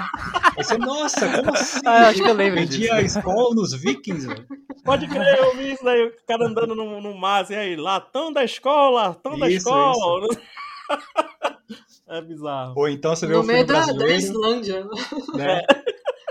[0.57, 1.79] Aí você, nossa, como assim?
[1.85, 4.45] Ah, acho que eu lembro Vendia a escola nos vikings, velho.
[4.83, 8.31] Pode crer, eu vi isso aí, o cara andando no, no mar, e aí, latão
[8.31, 10.27] da escola, latão isso, da escola.
[10.29, 10.41] Isso.
[12.11, 12.73] É bizarro.
[12.75, 14.07] Ou então você vê no o filme da, brasileiro...
[14.07, 14.87] Da Islândia.
[15.35, 15.61] Né?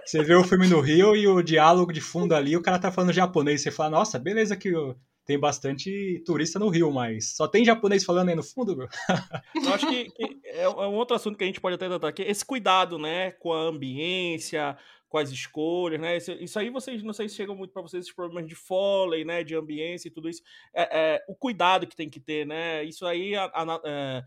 [0.09, 2.91] Você vê o filme no Rio e o diálogo de fundo ali, o cara tá
[2.91, 3.61] falando japonês.
[3.61, 4.73] Você fala, nossa, beleza que
[5.27, 8.89] tem bastante turista no Rio, mas só tem japonês falando aí no fundo, meu.
[9.55, 12.09] Eu acho que, que é, é um outro assunto que a gente pode até tratar
[12.09, 14.79] aqui, esse cuidado, né, com a ambiência,
[15.17, 16.17] as escolhas, né?
[16.17, 19.25] Isso, isso, aí vocês não sei se chegam muito para vocês esses problemas de foley,
[19.25, 19.43] né?
[19.43, 20.43] De ambiência e tudo isso.
[20.75, 22.85] É, é, o cuidado que tem que ter, né?
[22.85, 24.25] Isso aí, a, a, é,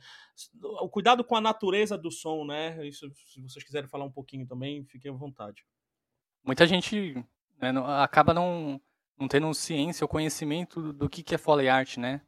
[0.62, 2.88] o cuidado com a natureza do som, né?
[2.88, 5.64] Isso, se vocês quiserem falar um pouquinho também, fiquem à vontade.
[6.44, 7.14] Muita gente
[7.60, 8.82] né, não, acaba não,
[9.20, 12.22] não tendo ciência ou conhecimento do que, que é foley art, né?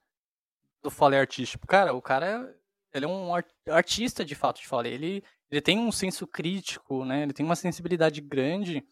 [0.83, 1.65] Do foley artístico.
[1.65, 2.55] Cara, o cara
[2.93, 3.31] ele é um
[3.67, 4.93] artista de fato de foley.
[4.93, 5.23] Ele
[5.53, 7.23] ele tem um senso crítico, né?
[7.23, 8.83] Ele tem uma sensibilidade grande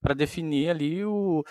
[0.00, 1.44] para definir ali o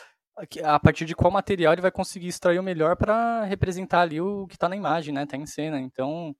[0.64, 4.46] a partir de qual material ele vai conseguir extrair o melhor para representar ali o
[4.48, 5.26] que está na imagem, né?
[5.26, 5.80] Tá em cena.
[5.80, 6.36] Então,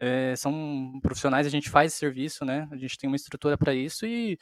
[0.00, 2.68] é, são profissionais, a gente faz serviço, né?
[2.72, 4.38] A gente tem uma estrutura para isso e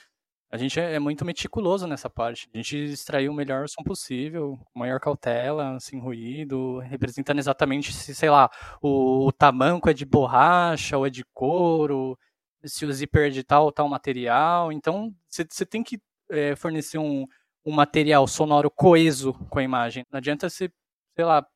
[0.51, 2.49] a gente é, é muito meticuloso nessa parte.
[2.55, 8.15] A gente extraiu o melhor som possível, com maior cautela, sem ruído, representando exatamente se,
[8.15, 8.51] sei lá,
[8.83, 12.17] o, o tamanco é de borracha ou é de couro,
[12.65, 14.73] se o zíper é de tal ou tal material.
[14.73, 17.27] Então, você tem que é, fornecer um,
[17.65, 20.07] um material sonoro coeso com a imagem.
[20.11, 20.71] Não adianta você,
[21.17, 21.47] sei lá,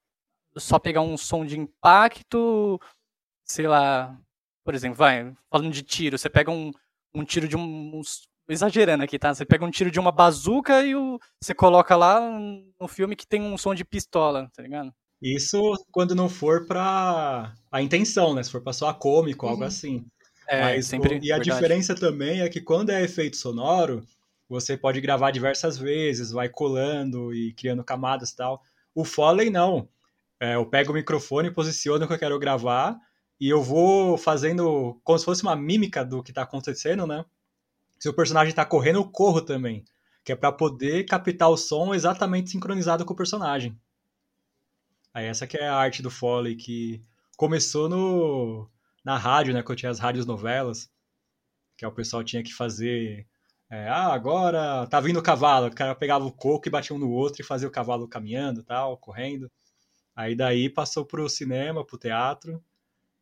[0.57, 2.81] só pegar um som de impacto,
[3.45, 4.19] sei lá,
[4.65, 6.73] por exemplo, vai, falando de tiro, você pega um,
[7.15, 8.01] um tiro de um,
[8.49, 9.35] exagerando aqui, tá?
[9.35, 13.27] Você pega um tiro de uma bazuca e o, você coloca lá no filme que
[13.27, 14.93] tem um som de pistola, tá ligado?
[15.23, 15.59] Isso
[15.91, 18.43] quando não for pra a intenção, né?
[18.43, 19.53] Se for pra só cômico, uhum.
[19.53, 20.05] algo assim.
[20.47, 21.19] É, Mas, sempre.
[21.23, 21.51] E a verdade.
[21.51, 24.07] diferença também é que quando é efeito sonoro,
[24.49, 28.63] você pode gravar diversas vezes, vai colando e criando camadas e tal.
[28.95, 29.89] O Foley não.
[30.39, 32.99] É, eu pego o microfone, posiciono o que eu quero gravar
[33.41, 37.25] e eu vou fazendo como se fosse uma mímica do que está acontecendo, né?
[37.99, 39.85] Se o personagem está correndo, eu corro também,
[40.25, 43.79] que é para poder captar o som exatamente sincronizado com o personagem.
[45.13, 47.03] Aí essa que é a arte do Foley que
[47.37, 48.69] começou no
[49.05, 50.91] na rádio, né, quando tinha as rádios novelas,
[51.77, 53.27] que o pessoal tinha que fazer.
[53.71, 55.67] É, ah, agora tá vindo o cavalo.
[55.67, 58.63] O cara pegava o coco e batia um no outro e fazia o cavalo caminhando,
[58.63, 59.51] tal, correndo.
[60.15, 62.63] Aí daí passou pro cinema, pro teatro.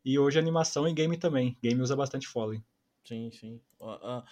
[0.05, 1.57] E hoje animação e game também.
[1.61, 2.61] Game usa bastante Foley.
[3.05, 3.61] Sim, sim.
[3.79, 4.23] Uh, uh,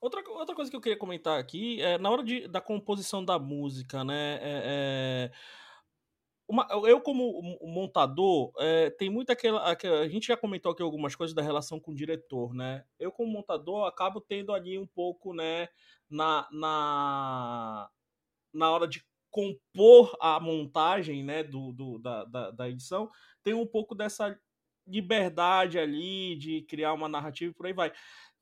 [0.00, 3.38] outra, outra coisa que eu queria comentar aqui é na hora de, da composição da
[3.38, 4.38] música, né?
[4.40, 5.30] É, é
[6.48, 11.14] uma, eu, como montador, é, tem muito aquela, aquela, A gente já comentou aqui algumas
[11.14, 12.84] coisas da relação com o diretor, né?
[12.98, 15.68] Eu, como montador, acabo tendo ali um pouco, né,
[16.08, 17.90] na, na,
[18.52, 23.10] na hora de compor a montagem, né, do, do da, da, da edição,
[23.42, 24.34] tem um pouco dessa
[24.86, 27.92] liberdade ali de criar uma narrativa e por aí vai.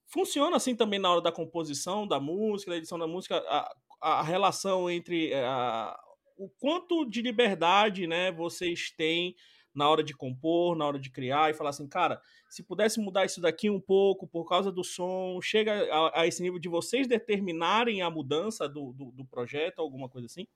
[0.06, 4.22] Funciona assim também na hora da composição da música, da edição da música, a, a
[4.22, 5.98] relação entre a,
[6.36, 9.34] o quanto de liberdade, né, vocês têm
[9.74, 13.26] na hora de compor, na hora de criar e falar assim, cara, se pudesse mudar
[13.26, 17.06] isso daqui um pouco por causa do som, chega a, a esse nível de vocês
[17.06, 20.46] determinarem a mudança do, do, do projeto, alguma coisa assim?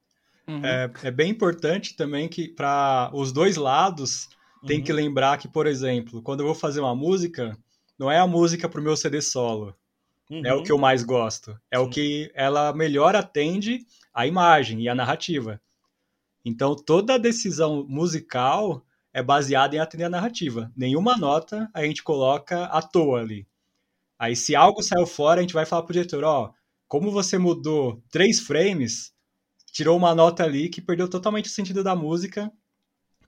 [0.48, 0.64] Uhum.
[0.64, 4.26] É, é, bem importante também que para os dois lados
[4.66, 4.84] tem uhum.
[4.84, 7.56] que lembrar que, por exemplo, quando eu vou fazer uma música,
[7.98, 9.74] não é a música para o meu CD solo.
[10.30, 10.42] Uhum.
[10.46, 11.58] É o que eu mais gosto.
[11.70, 11.84] É Sim.
[11.84, 13.80] o que ela melhor atende
[14.14, 15.60] a imagem e a narrativa.
[16.44, 20.72] Então, toda decisão musical é baseada em atender a narrativa.
[20.76, 23.46] Nenhuma nota a gente coloca à toa ali.
[24.18, 26.52] Aí, se algo saiu fora, a gente vai falar pro diretor, ó,
[26.86, 29.14] como você mudou três frames,
[29.72, 32.50] tirou uma nota ali que perdeu totalmente o sentido da música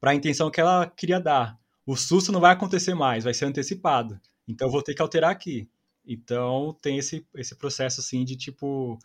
[0.01, 1.59] para a intenção que ela queria dar.
[1.87, 4.21] O susto não vai acontecer mais, vai ser antecipado.
[4.47, 5.69] Então, eu vou ter que alterar aqui.
[6.07, 8.99] Então, tem esse, esse processo, assim, de, tipo,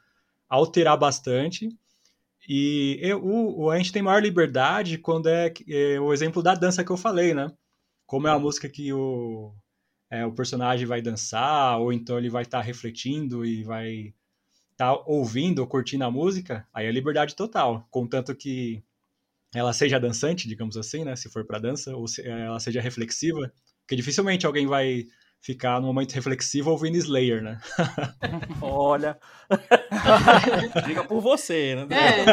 [0.49, 1.69] alterar bastante
[2.47, 6.83] e eu, o, a gente tem maior liberdade quando é, é, o exemplo da dança
[6.83, 7.51] que eu falei, né?
[8.07, 9.53] como é a música que o,
[10.09, 14.13] é, o personagem vai dançar, ou então ele vai estar tá refletindo e vai
[14.71, 17.85] estar tá ouvindo ou curtindo a música, aí é liberdade total.
[17.91, 18.81] Contanto que
[19.53, 21.15] ela seja dançante, digamos assim, né?
[21.15, 25.05] Se for para dança, ou se ela seja reflexiva, porque dificilmente alguém vai
[25.41, 27.59] ficar no momento reflexivo ouvindo Slayer, né?
[28.61, 29.17] Olha.
[30.85, 31.87] Diga por você, né?
[31.91, 32.25] É.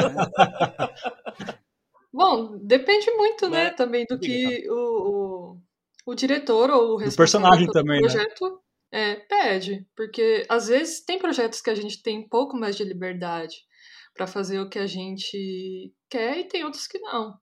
[2.12, 3.70] Bom, depende muito, né, né?
[3.70, 5.60] também do que o, o,
[6.06, 8.08] o, diretor ou o responsável personagem também, né?
[8.08, 9.12] projeto né?
[9.12, 9.86] é, pede.
[9.96, 13.56] Porque às vezes tem projetos que a gente tem um pouco mais de liberdade
[14.14, 17.34] para fazer o que a gente quer e tem outros que não.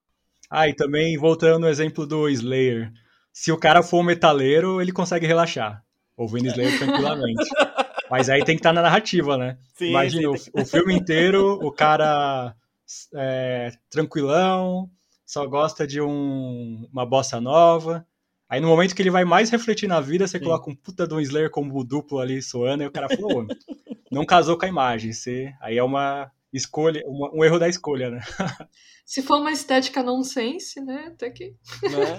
[0.51, 2.91] Ah, e também voltando no exemplo do Slayer,
[3.33, 5.83] se o cara for um metaleiro, ele consegue relaxar,
[6.17, 7.49] ouvindo Slayer tranquilamente.
[8.11, 9.57] Mas aí tem que estar tá na narrativa, né?
[9.75, 10.51] Sim, Imagina, sim.
[10.55, 12.55] O, o, filme inteiro, o cara
[13.15, 14.91] é, tranquilão,
[15.25, 18.07] só gosta de um, uma bossa nova.
[18.49, 20.45] Aí no momento que ele vai mais refletir na vida, você sim.
[20.45, 23.47] coloca um puta de um Slayer como duplo ali soando, e o cara falou,
[24.11, 25.11] não casou com a imagem.
[25.11, 28.21] Você, aí é uma escolha, um erro da escolha, né?
[29.05, 31.07] Se for uma estética nonsense, né?
[31.09, 31.55] Até que.
[31.83, 32.19] Né?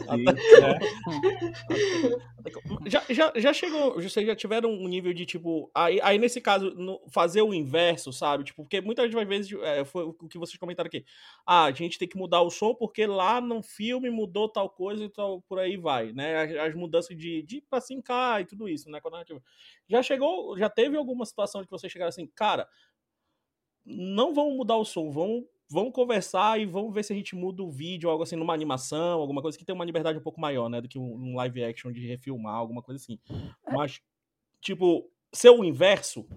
[2.88, 5.71] já, já, já chegou, vocês já tiveram um nível de tipo.
[5.73, 8.43] Aí, aí nesse caso, no, fazer o inverso, sabe?
[8.43, 11.05] Tipo, porque muitas vezes é, foi o que vocês comentaram aqui.
[11.45, 15.05] Ah, a gente tem que mudar o som porque lá no filme mudou tal coisa
[15.05, 16.43] e tal, por aí vai, né?
[16.43, 18.99] As, as mudanças de, de pra se encar e tudo isso, né?
[19.88, 22.67] Já chegou, já teve alguma situação que vocês chegaram assim, cara,
[23.86, 27.63] não vão mudar o som, vão vamos conversar e vamos ver se a gente muda
[27.63, 30.69] o vídeo, algo assim, numa animação, alguma coisa que tem uma liberdade um pouco maior,
[30.69, 30.79] né?
[30.79, 33.17] Do que um, live action de refilmar, alguma coisa assim.
[33.67, 33.73] É.
[33.73, 33.99] Mas,
[34.61, 36.27] tipo, ser o inverso,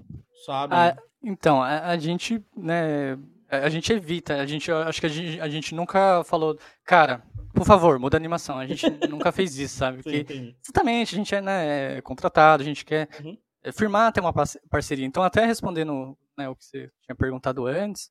[0.46, 0.74] sabe?
[0.74, 3.18] Ah, então, a, a, gente, né,
[3.48, 7.22] a gente evita, a gente, acho que a gente, a gente nunca falou, cara,
[7.52, 8.58] por favor, muda a animação.
[8.58, 10.02] A gente nunca fez isso, sabe?
[10.02, 13.36] Porque, Sim, exatamente, a gente é, né, é contratado, a gente quer uhum.
[13.72, 14.32] Firmar até uma
[14.70, 15.06] parceria.
[15.06, 18.10] Então, até respondendo né, o que você tinha perguntado antes,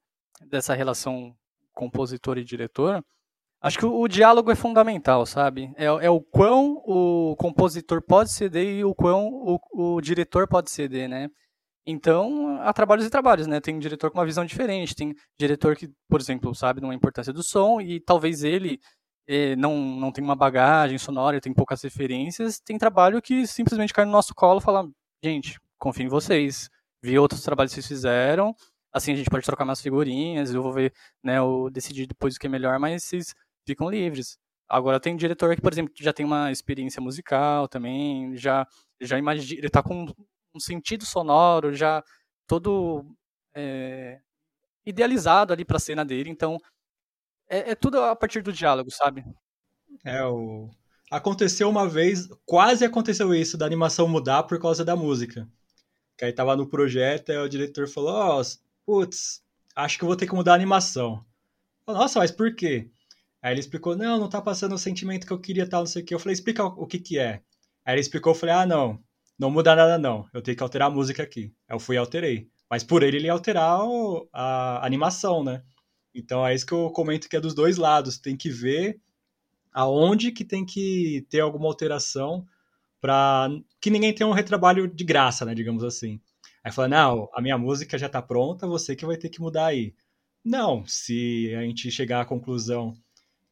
[0.49, 1.35] dessa relação
[1.73, 3.03] compositor e diretor,
[3.61, 5.73] acho que o, o diálogo é fundamental, sabe?
[5.75, 10.69] É, é, o quão o compositor pode ceder e o quão o, o diretor pode
[10.71, 11.29] ceder, né?
[11.87, 13.61] Então, há trabalhos e trabalhos, né?
[13.61, 16.95] Tem um diretor com uma visão diferente, tem diretor que, por exemplo, sabe de uma
[16.95, 18.79] importância do som e talvez ele
[19.27, 22.59] eh, não, não tem uma bagagem sonora, tem poucas referências.
[22.59, 24.87] Tem trabalho que simplesmente cai no nosso colo e fala,
[25.29, 26.69] gente, confio em vocês,
[27.01, 28.55] vi outros trabalhos que vocês fizeram,
[28.95, 32.39] Assim, a gente pode trocar umas figurinhas, eu vou ver, né, eu decidir depois o
[32.39, 33.35] que é melhor, mas vocês
[33.67, 34.37] ficam livres.
[34.69, 38.65] Agora tem um diretor que, por exemplo, já tem uma experiência musical também, já
[39.01, 40.05] já imagina, ele tá com
[40.55, 42.01] um sentido sonoro já
[42.47, 43.05] todo
[43.53, 44.21] é,
[44.85, 46.57] idealizado ali para a cena dele, então
[47.49, 49.25] é, é, tudo a partir do diálogo, sabe?
[50.05, 50.69] É o
[51.15, 55.47] aconteceu uma vez, quase aconteceu isso da animação mudar por causa da música.
[56.17, 58.43] Que aí tava no projeto, e o diretor falou: "Ó, oh,
[58.85, 59.43] putz,
[59.75, 61.25] acho que eu vou ter que mudar a animação.
[61.87, 62.89] Nossa, mas por quê?
[63.41, 66.01] Aí ele explicou, não, não tá passando o sentimento que eu queria, tal, não sei
[66.01, 66.13] o que.
[66.15, 67.41] Eu falei, explica o que que é.
[67.85, 68.99] Aí ele explicou, eu falei, ah, não,
[69.37, 71.53] não muda nada não, eu tenho que alterar a música aqui.
[71.67, 72.49] Aí eu fui e alterei.
[72.69, 73.79] Mas por ele, ele ia alterar
[74.33, 75.63] a animação, né?
[76.13, 78.17] Então é isso que eu comento que é dos dois lados.
[78.17, 78.99] Tem que ver
[79.75, 82.47] aonde que tem que ter alguma alteração
[83.01, 83.49] para
[83.81, 86.19] que ninguém tenha um retrabalho de graça, né, digamos assim.
[86.63, 89.67] Aí fala, não, a minha música já está pronta, você que vai ter que mudar
[89.67, 89.93] aí.
[90.43, 92.95] Não, se a gente chegar à conclusão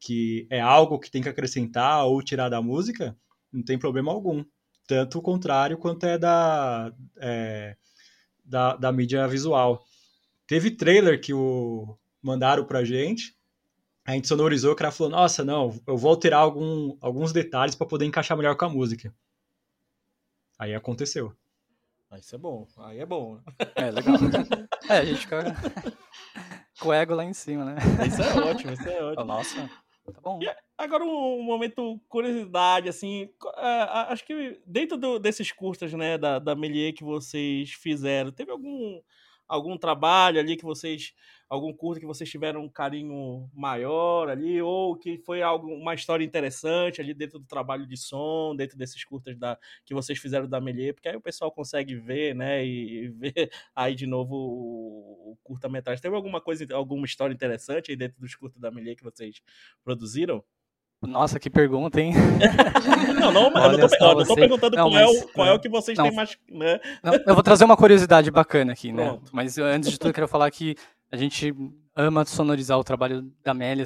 [0.00, 3.14] que é algo que tem que acrescentar ou tirar da música,
[3.52, 4.42] não tem problema algum.
[4.86, 7.76] Tanto o contrário quanto é da, é,
[8.44, 9.84] da, da mídia visual.
[10.46, 13.36] Teve trailer que o mandaram pra gente,
[14.04, 17.86] a gente sonorizou, o cara falou, nossa, não, eu vou alterar algum, alguns detalhes para
[17.86, 19.14] poder encaixar melhor com a música.
[20.58, 21.34] Aí aconteceu.
[22.10, 22.68] Aí isso é bom.
[22.78, 23.40] Aí é bom.
[23.74, 24.14] É, legal.
[24.88, 25.42] é, a gente fica
[26.78, 27.76] com o ego lá em cima, né?
[28.06, 29.24] Isso é ótimo, isso é ótimo.
[29.24, 29.70] Nossa,
[30.12, 30.38] tá bom.
[30.42, 36.38] E agora um momento curiosidade, assim, é, acho que dentro do, desses cursos, né, da,
[36.38, 39.00] da Melier que vocês fizeram, teve algum
[39.48, 41.12] algum trabalho ali que vocês
[41.54, 46.24] algum curso que vocês tiveram um carinho maior ali, ou que foi algo, uma história
[46.24, 50.60] interessante ali dentro do trabalho de som, dentro desses curtas da, que vocês fizeram da
[50.60, 55.32] Melier, porque aí o pessoal consegue ver, né, e, e ver aí de novo o,
[55.32, 56.02] o curta-metragem.
[56.02, 59.42] Teve alguma coisa, alguma história interessante aí dentro dos curtas da Melier que vocês
[59.82, 60.44] produziram?
[61.06, 62.12] Nossa, que pergunta, hein?
[63.20, 65.46] não, não, Olha, eu não tô, não tô perguntando não, qual, mas, é o, qual
[65.46, 66.36] é o que vocês não, têm mais.
[66.50, 66.80] Né?
[67.02, 69.04] Não, eu vou trazer uma curiosidade bacana aqui, né?
[69.04, 69.30] Pronto.
[69.32, 70.76] Mas antes de tudo, eu quero falar que
[71.14, 71.54] a gente
[71.94, 73.84] ama sonorizar o trabalho da Mélia.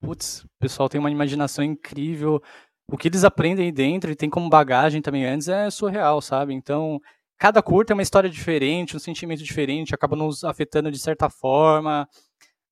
[0.00, 2.40] Putz, o pessoal tem uma imaginação incrível.
[2.88, 6.54] o que eles aprendem aí dentro e tem como bagagem também antes é surreal, sabe?
[6.54, 7.00] Então,
[7.38, 12.08] cada curta é uma história diferente, um sentimento diferente, acaba nos afetando de certa forma.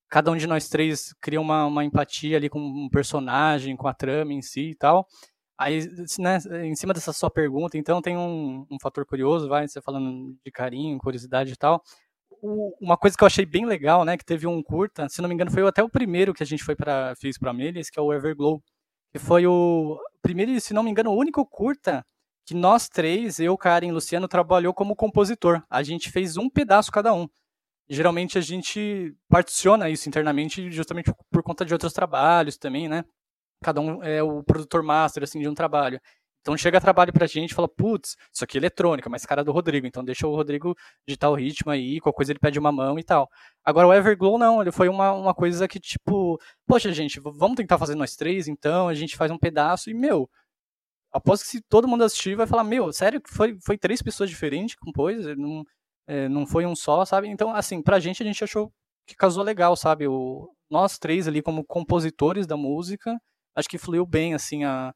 [0.09, 3.95] Cada um de nós três cria uma, uma empatia ali com um personagem, com a
[3.95, 5.07] trama em si e tal.
[5.59, 5.81] Aí,
[6.21, 10.37] né, em cima dessa sua pergunta, então tem um, um fator curioso, vai, você falando
[10.45, 11.83] de carinho, curiosidade e tal.
[12.41, 15.29] O, uma coisa que eu achei bem legal, né, que teve um curta, se não
[15.29, 17.99] me engano, foi até o primeiro que a gente foi para fez para Melis, que
[17.99, 18.63] é o Everglow,
[19.13, 22.05] que foi o primeiro, se não me engano, o único curta
[22.47, 25.63] que nós três, eu, Karen e Luciano, trabalhou como compositor.
[25.69, 27.29] A gente fez um pedaço cada um.
[27.91, 33.05] Geralmente a gente particiona isso internamente justamente por conta de outros trabalhos também, né?
[33.63, 36.01] Cada um é o produtor master assim de um trabalho.
[36.41, 39.45] Então chega trabalho pra gente e fala, putz, isso aqui é eletrônica, mas cara é
[39.45, 40.75] do Rodrigo, então deixa o Rodrigo
[41.07, 43.29] digitar o ritmo aí, qualquer coisa ele pede uma mão e tal.
[43.65, 47.79] Agora o Everglow não, ele foi uma, uma coisa que tipo, poxa gente, vamos tentar
[47.79, 50.29] fazer nós três, então a gente faz um pedaço e, meu,
[51.13, 54.31] após que se todo mundo assistir vai falar, meu, sério que foi, foi três pessoas
[54.31, 55.65] diferentes que compôs, não,
[56.07, 57.29] é, não foi um só, sabe?
[57.29, 58.73] Então, assim, pra gente a gente achou
[59.07, 60.07] que casou legal, sabe?
[60.07, 63.19] O, nós três ali como compositores da música,
[63.55, 64.95] acho que fluiu bem, assim, a, a,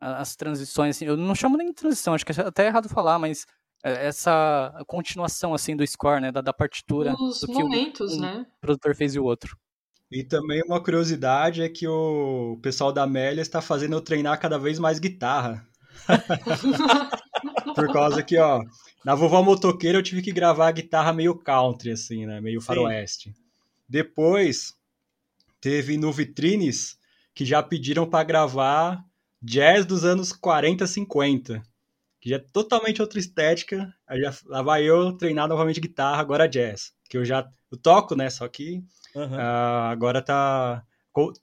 [0.00, 0.96] as transições.
[0.96, 3.46] Assim, eu não chamo nem de transição, acho que é até errado falar, mas
[3.84, 6.32] é, essa continuação, assim, do score, né?
[6.32, 7.14] Da, da partitura.
[7.14, 8.46] Os do momentos, que o, um né?
[8.60, 9.56] produtor fez e o outro.
[10.10, 14.58] E também uma curiosidade é que o pessoal da Amélia está fazendo eu treinar cada
[14.58, 15.66] vez mais guitarra.
[17.76, 18.60] Por causa que, ó,
[19.04, 22.40] na Vovó Motoqueira eu tive que gravar a guitarra meio country, assim, né?
[22.40, 23.32] Meio faroeste.
[23.88, 24.74] Depois,
[25.60, 26.98] teve no Vitrines
[27.32, 29.04] que já pediram para gravar
[29.42, 31.62] jazz dos anos 40, 50.
[32.20, 33.92] Que já é totalmente outra estética.
[34.06, 36.92] Aí já, lá vai eu treinar novamente guitarra, agora jazz.
[37.08, 38.28] Que eu já eu toco, né?
[38.28, 38.82] Só que
[39.14, 39.34] uhum.
[39.34, 40.82] uh, agora tá.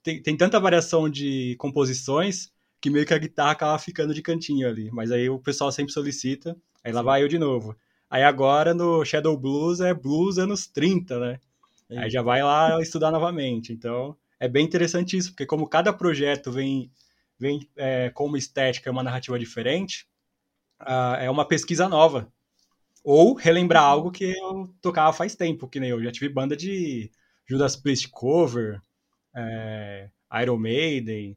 [0.02, 4.68] Tem, tem tanta variação de composições que meio que a guitarra acaba ficando de cantinho
[4.68, 4.90] ali.
[4.90, 6.56] Mas aí o pessoal sempre solicita.
[6.84, 7.76] Aí lá vai eu de novo.
[8.08, 11.40] Aí agora no Shadow Blues é blues anos 30, né?
[11.90, 13.72] Aí já vai lá estudar novamente.
[13.72, 16.90] Então é bem interessante isso, porque como cada projeto vem,
[17.38, 20.06] vem é, com uma estética, uma narrativa diferente,
[20.82, 22.30] uh, é uma pesquisa nova.
[23.04, 23.90] Ou relembrar uhum.
[23.90, 27.10] algo que eu tocava faz tempo, que nem eu já tive banda de
[27.48, 28.80] Judas Priest cover,
[29.34, 30.10] é,
[30.42, 31.36] Iron Maiden,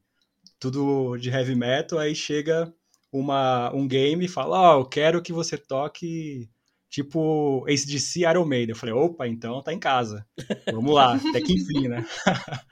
[0.58, 2.72] tudo de heavy metal, aí chega
[3.12, 6.48] uma, um game e fala, ó, oh, eu quero que você toque
[6.88, 8.70] tipo ACDC Iron Maiden.
[8.70, 10.26] Eu falei, opa, então tá em casa.
[10.72, 12.06] Vamos lá, até que enfim, né?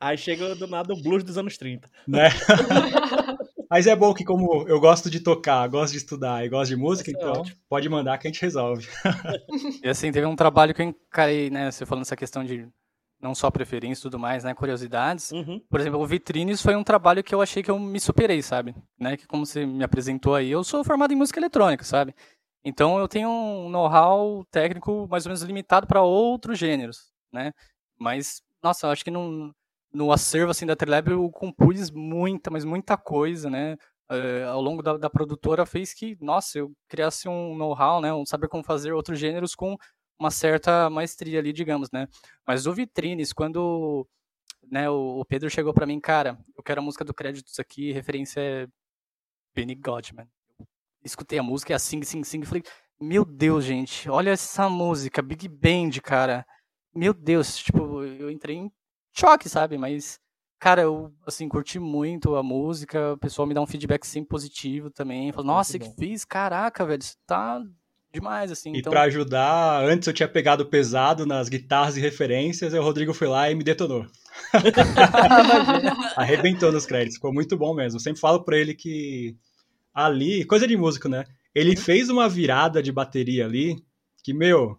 [0.00, 1.90] Aí chega do nada o blues dos anos 30.
[2.06, 2.28] Né?
[3.70, 6.76] Mas é bom que como eu gosto de tocar, gosto de estudar e gosto de
[6.76, 8.86] música, é então é pode mandar que a gente resolve.
[9.82, 12.68] e assim, teve um trabalho que eu encarei, né, você falando essa questão de
[13.20, 15.32] não só preferência e tudo mais, né, curiosidades.
[15.32, 15.60] Uhum.
[15.68, 18.74] Por exemplo, o Vitrines foi um trabalho que eu achei que eu me superei, sabe?
[18.98, 22.14] Né, que como você me apresentou aí, eu sou formado em música eletrônica, sabe?
[22.64, 27.52] Então eu tenho um know-how técnico mais ou menos limitado para outros gêneros, né?
[27.98, 29.54] Mas, nossa, acho que no,
[29.92, 33.76] no acervo assim, da Trilab eu compus muita, mas muita coisa, né?
[34.10, 38.12] Uh, ao longo da, da, produtora fez que, nossa, eu criasse um know-how, né?
[38.12, 39.76] Um saber como fazer outros gêneros com
[40.18, 42.08] uma certa maestria ali, digamos, né?
[42.46, 44.06] Mas o Vitrines, quando
[44.70, 47.92] né, o, o Pedro chegou para mim, cara, eu quero a música do Créditos aqui,
[47.92, 48.66] referência é
[49.54, 50.28] Benny Godman.
[51.04, 52.62] escutei a música, é a Sing Sing Sing, falei,
[53.00, 56.46] meu Deus, gente, olha essa música, Big Band, cara.
[56.94, 58.72] Meu Deus, tipo, eu entrei em
[59.12, 59.76] choque, sabe?
[59.78, 60.18] Mas,
[60.58, 64.90] cara, eu, assim, curti muito a música, o pessoal me dá um feedback sempre positivo
[64.90, 65.32] também.
[65.32, 66.24] Fala, nossa, que fiz?
[66.24, 67.62] Caraca, velho, você tá
[68.12, 68.72] demais, assim.
[68.72, 68.90] E então...
[68.90, 73.26] para ajudar, antes eu tinha pegado pesado nas guitarras e referências, e o Rodrigo foi
[73.28, 74.06] lá e me detonou.
[76.16, 77.96] Arrebentou nos créditos, ficou muito bom mesmo.
[77.96, 79.36] Eu sempre falo pra ele que
[79.92, 81.24] ali, coisa de músico, né?
[81.54, 81.76] Ele uhum.
[81.76, 83.76] fez uma virada de bateria ali
[84.22, 84.78] que, meu,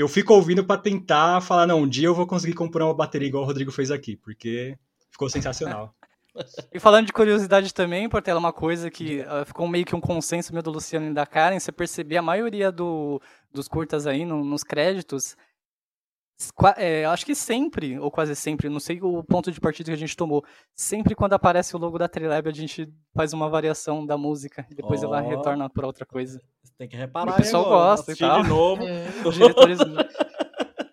[0.00, 3.28] eu fico ouvindo para tentar falar, não, um dia eu vou conseguir comprar uma bateria
[3.28, 4.76] igual o Rodrigo fez aqui, porque
[5.10, 5.94] ficou sensacional.
[6.72, 10.54] E falando de curiosidade também, Portela, uma coisa que uh, ficou meio que um consenso
[10.54, 13.20] meu do Luciano e da Karen, você perceber a maioria do,
[13.52, 15.36] dos curtas aí no, nos créditos,
[16.76, 19.98] é, acho que sempre, ou quase sempre, não sei o ponto de partida que a
[19.98, 24.16] gente tomou, sempre quando aparece o logo da Trilab a gente faz uma variação da
[24.16, 25.06] música e depois oh.
[25.06, 26.40] ela retorna para outra coisa.
[26.62, 27.32] Você tem que reparar.
[27.32, 28.42] O pessoal gosta e tal.
[28.42, 28.82] de novo.
[28.86, 29.06] É.
[29.24, 29.78] Os diretores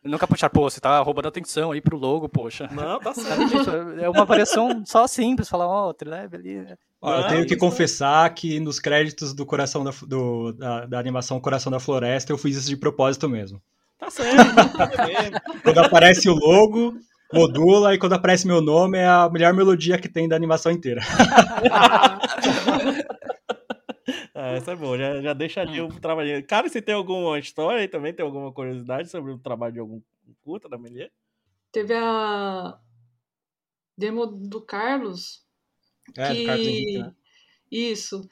[0.07, 2.69] Nunca puxar, pô, você tá roubando atenção aí pro logo, poxa.
[2.71, 3.69] Não, tá certo.
[3.99, 6.65] é uma variação só simples, falar, ó, oh, Trilab ali.
[7.01, 11.39] Ó, eu tenho que confessar que nos créditos do coração da, do, da, da, animação
[11.39, 13.61] Coração da Floresta eu fiz isso de propósito mesmo.
[13.97, 14.37] Tá certo.
[15.63, 16.99] Quando aparece o logo,
[17.33, 21.01] modula e quando aparece meu nome é a melhor melodia que tem da animação inteira.
[24.33, 26.45] ah, essa é boa, já, já deixa ali o trabalho.
[26.45, 28.13] Cara, você tem alguma história aí também?
[28.13, 30.01] Tem alguma curiosidade sobre o trabalho de algum
[30.41, 31.11] curta da Melier?
[31.71, 32.77] Teve a
[33.97, 35.45] demo do Carlos.
[36.15, 36.41] É, que...
[36.41, 37.13] do Carlos Henrique, né?
[37.69, 38.27] Isso.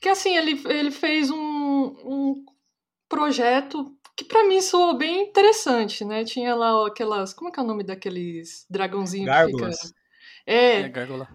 [0.00, 2.44] Que assim, ele, ele fez um, um
[3.08, 6.24] projeto que para mim soou bem interessante, né?
[6.24, 7.32] Tinha lá aquelas.
[7.32, 9.78] Como é que é o nome daqueles dragãozinhos Gárgulas.
[9.78, 10.00] que fica.
[10.44, 11.28] É, É, gárgula.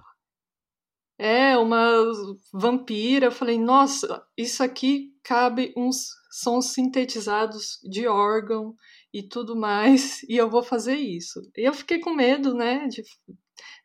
[1.18, 2.04] é, uma
[2.52, 3.28] vampira.
[3.28, 8.76] Eu falei, nossa, isso aqui cabe uns sons sintetizados de órgão
[9.14, 11.40] e tudo mais, e eu vou fazer isso.
[11.56, 13.02] E eu fiquei com medo, né, de,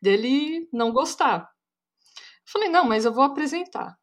[0.01, 1.49] dele não gostar.
[2.45, 3.95] Falei, não, mas eu vou apresentar.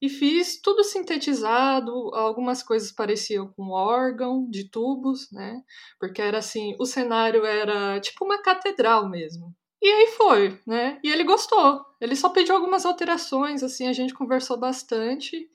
[0.00, 5.62] E fiz tudo sintetizado, algumas coisas pareciam com órgão de tubos, né?
[5.98, 9.54] Porque era assim, o cenário era tipo uma catedral mesmo.
[9.82, 10.98] E aí foi, né?
[11.02, 11.84] E ele gostou.
[12.00, 15.48] Ele só pediu algumas alterações, assim, a gente conversou bastante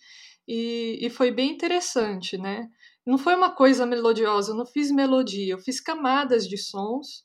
[0.48, 2.68] e, e foi bem interessante, né?
[3.06, 7.24] Não foi uma coisa melodiosa, eu não fiz melodia, eu fiz camadas de sons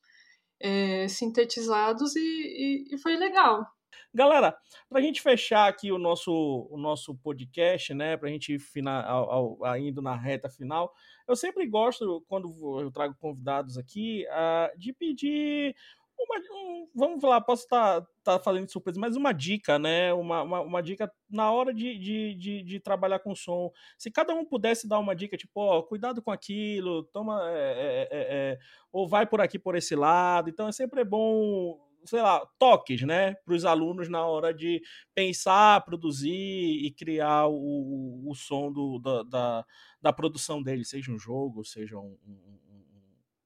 [0.60, 3.66] é, sintetizados e, e, e foi legal.
[4.12, 4.56] Galera,
[4.88, 9.58] para a gente fechar aqui o nosso, o nosso podcast, né, para a gente final,
[9.62, 10.92] ao, indo na reta final,
[11.28, 15.74] eu sempre gosto, quando eu trago convidados aqui, uh, de pedir
[16.18, 20.12] uma, um, vamos lá, posso estar tá, tá fazendo surpresa, mas uma dica, né?
[20.14, 23.70] Uma, uma, uma dica na hora de, de, de, de, trabalhar com som.
[23.98, 27.40] Se cada um pudesse dar uma dica, tipo, ó, cuidado com aquilo, toma.
[27.50, 28.58] É, é, é,
[28.90, 30.48] ou vai por aqui por esse lado.
[30.48, 34.80] Então é sempre bom sei lá, toques, né, para os alunos na hora de
[35.14, 39.66] pensar, produzir e criar o, o som do, da, da,
[40.00, 42.58] da produção deles, seja um jogo, seja um, um,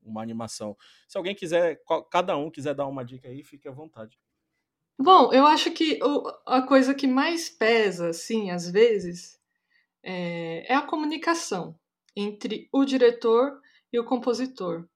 [0.02, 0.76] uma animação.
[1.08, 1.80] Se alguém quiser,
[2.10, 4.18] cada um quiser dar uma dica aí, fique à vontade.
[4.98, 5.98] Bom, eu acho que
[6.44, 9.40] a coisa que mais pesa, assim, às vezes,
[10.02, 11.74] é, é a comunicação
[12.14, 14.86] entre o diretor e o compositor.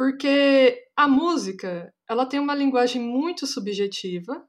[0.00, 4.48] Porque a música, ela tem uma linguagem muito subjetiva.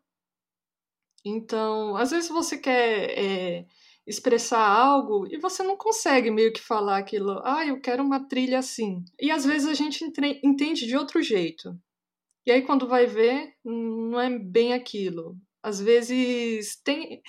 [1.25, 3.65] Então, às vezes você quer é,
[4.07, 8.59] expressar algo e você não consegue meio que falar aquilo, ah, eu quero uma trilha
[8.59, 9.03] assim.
[9.19, 10.05] E às vezes a gente
[10.41, 11.77] entende de outro jeito.
[12.45, 15.35] E aí quando vai ver, não é bem aquilo.
[15.61, 17.21] Às vezes tem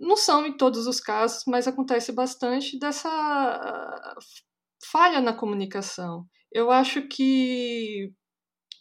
[0.00, 3.10] não são em todos os casos, mas acontece bastante dessa
[4.90, 6.26] falha na comunicação.
[6.52, 8.12] Eu acho que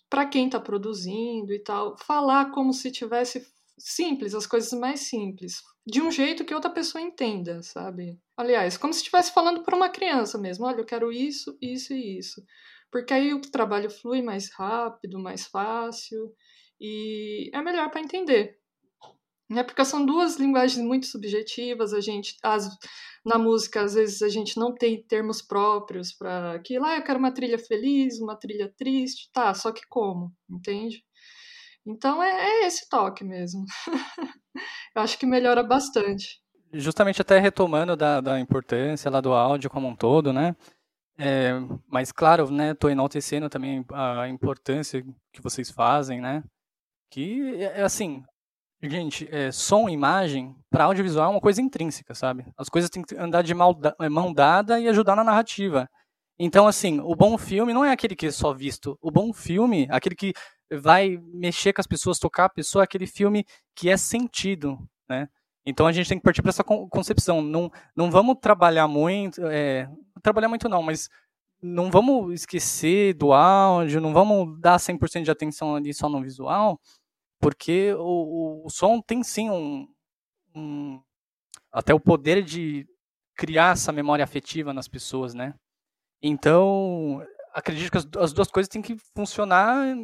[0.10, 3.42] para quem está produzindo e tal, falar como se tivesse
[3.80, 8.20] simples, as coisas mais simples, de um jeito que outra pessoa entenda, sabe?
[8.38, 12.20] Aliás, como se estivesse falando para uma criança mesmo, olha, eu quero isso, isso e
[12.20, 12.44] isso.
[12.92, 16.34] Porque aí o trabalho flui mais rápido, mais fácil
[16.80, 18.61] e é melhor para entender.
[19.52, 19.64] Né?
[19.64, 22.70] Porque são duas linguagens muito subjetivas, a gente as,
[23.26, 27.04] na música às vezes a gente não tem termos próprios para que lá ah, eu
[27.04, 31.04] quero uma trilha feliz, uma trilha triste, tá, só que como, entende?
[31.86, 33.66] Então é, é esse toque mesmo.
[34.96, 36.40] Eu acho que melhora bastante.
[36.74, 40.56] Justamente até retomando da, da importância lá do áudio como um todo, né?
[41.18, 41.52] É,
[41.88, 46.44] mas claro, né, tô enaltecendo também a importância que vocês fazem, né?
[47.10, 48.24] Que é, é assim,
[48.84, 52.46] gente, é, som e imagem para audiovisual é uma coisa intrínseca, sabe?
[52.58, 55.88] As coisas têm que andar de mão dada e ajudar na narrativa.
[56.40, 58.98] Então, assim, o bom filme não é aquele que é só visto.
[59.00, 60.34] O bom filme, aquele que
[60.72, 65.28] vai mexer com as pessoas, tocar a pessoa, é aquele filme que é sentido, né?
[65.66, 67.42] Então a gente tem que partir para essa concepção.
[67.42, 69.88] Não, não vamos trabalhar muito, é,
[70.24, 71.08] trabalhar muito não, mas
[71.62, 76.80] não vamos esquecer do áudio, não vamos dar 100% de atenção ali só no visual,
[77.42, 79.88] porque o, o, som tem sim um,
[80.56, 81.02] um,
[81.72, 82.88] até o poder de
[83.36, 85.56] criar essa memória afetiva nas pessoas, né?
[86.22, 89.98] Então, acredito que as, as duas coisas têm que funcionar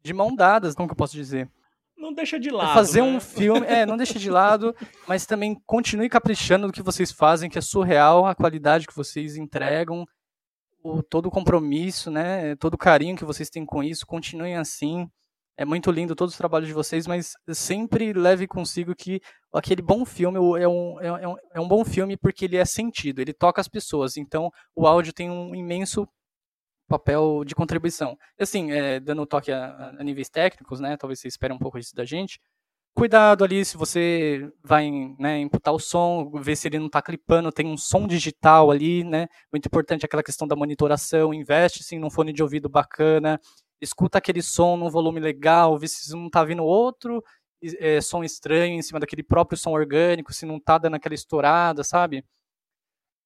[0.00, 1.50] de mão dadas, como que eu posso dizer?
[1.96, 2.74] Não deixa de é lado.
[2.74, 3.08] fazer né?
[3.08, 4.74] um filme, é, não deixa de lado,
[5.08, 9.36] mas também continue caprichando no que vocês fazem, que é surreal a qualidade que vocês
[9.36, 10.06] entregam,
[10.84, 15.10] o, todo o compromisso, né, todo o carinho que vocês têm com isso, continuem assim.
[15.58, 19.20] É muito lindo todos os trabalhos de vocês, mas sempre leve consigo que
[19.52, 23.20] aquele bom filme é um, é, um, é um bom filme porque ele é sentido,
[23.20, 24.16] ele toca as pessoas.
[24.18, 26.06] Então, o áudio tem um imenso
[26.86, 28.16] papel de contribuição.
[28.38, 30.96] Assim, é, dando um toque a, a, níveis técnicos, né?
[30.96, 32.38] Talvez você espere um pouco isso da gente.
[32.94, 37.52] Cuidado ali se você vai né, imputar o som, ver se ele não está clipando,
[37.52, 39.26] tem um som digital ali, né?
[39.52, 43.38] Muito importante aquela questão da monitoração, investe sim num fone de ouvido bacana,
[43.80, 47.22] escuta aquele som num volume legal, vê se não tá vindo outro
[47.78, 51.82] é, som estranho em cima daquele próprio som orgânico, se não tá dando aquela estourada,
[51.82, 52.24] sabe?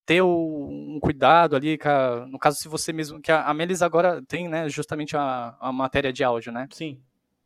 [0.06, 3.20] Ter o, um cuidado ali, a, no caso, se você mesmo.
[3.20, 6.68] Que a, a Melis agora tem, né, justamente a, a matéria de áudio, né?
[6.72, 7.02] Sim.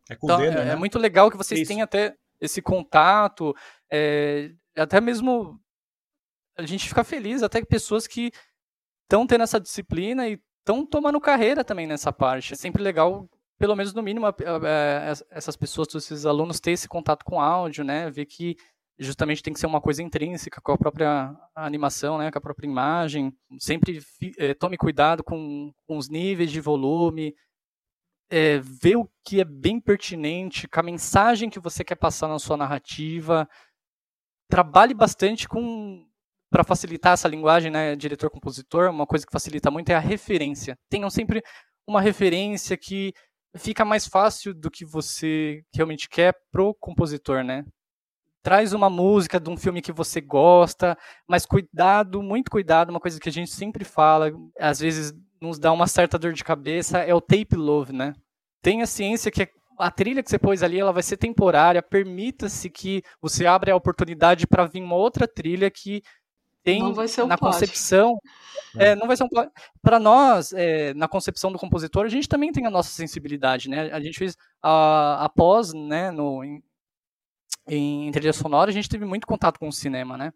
[0.09, 0.72] É com então, dedo, é, né?
[0.72, 1.68] é muito legal que vocês Isso.
[1.68, 3.55] tenham até esse contato,
[3.90, 5.59] é, até mesmo
[6.57, 8.30] a gente fica feliz, até que pessoas que
[9.02, 12.54] estão tendo essa disciplina e estão tomando carreira também nessa parte.
[12.54, 14.26] É sempre legal pelo menos no mínimo,
[15.30, 18.10] essas pessoas, esses alunos ter esse contato com áudio, né?
[18.10, 18.56] Ver que
[18.98, 22.30] justamente tem que ser uma coisa intrínseca com a própria animação, né?
[22.30, 23.32] Com a própria imagem.
[23.58, 24.00] Sempre
[24.38, 27.34] é, tome cuidado com, com, os níveis de volume.
[28.28, 32.38] É, ver o que é bem pertinente, com a mensagem que você quer passar na
[32.38, 33.48] sua narrativa.
[34.48, 36.04] Trabalhe bastante com
[36.55, 40.78] para facilitar essa linguagem, né, diretor-compositor, uma coisa que facilita muito é a referência.
[40.88, 41.42] Tenham sempre
[41.84, 43.12] uma referência que
[43.57, 47.64] fica mais fácil do que você realmente quer pro compositor, né?
[48.40, 50.96] Traz uma música de um filme que você gosta,
[51.28, 55.72] mas cuidado, muito cuidado, uma coisa que a gente sempre fala, às vezes nos dá
[55.72, 58.12] uma certa dor de cabeça, é o tape love, né?
[58.62, 63.02] Tenha ciência que a trilha que você pôs ali, ela vai ser temporária, permita-se que
[63.20, 66.00] você abra a oportunidade para vir uma outra trilha que
[66.64, 66.94] tem um
[67.26, 68.18] na concepção
[68.76, 69.28] é, não vai ser um
[69.80, 73.92] para nós é, na concepção do compositor a gente também tem a nossa sensibilidade né?
[73.92, 76.62] A gente fez a, após né no em,
[77.68, 80.32] em trilha sonora a gente teve muito contato com o cinema né?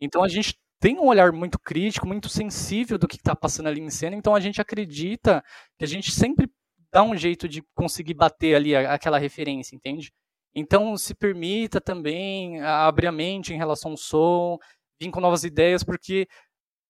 [0.00, 3.80] Então a gente tem um olhar muito crítico muito sensível do que está passando ali
[3.80, 5.42] em cena então a gente acredita
[5.78, 6.50] que a gente sempre
[6.92, 10.12] dá um jeito de conseguir bater ali aquela referência entende?
[10.54, 14.58] Então se permita também abrir a mente em relação ao som
[15.00, 16.28] vir com novas ideias porque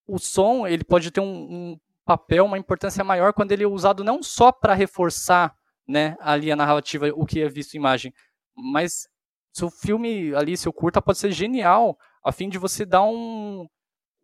[0.06, 4.02] o som ele pode ter um, um papel, uma importância maior quando ele é usado
[4.02, 5.54] não só para reforçar
[5.86, 8.12] né, ali a narrativa, o que é visto em imagem,
[8.54, 9.08] mas
[9.52, 13.66] seu filme ali, seu curta pode ser genial, a fim de você dar um,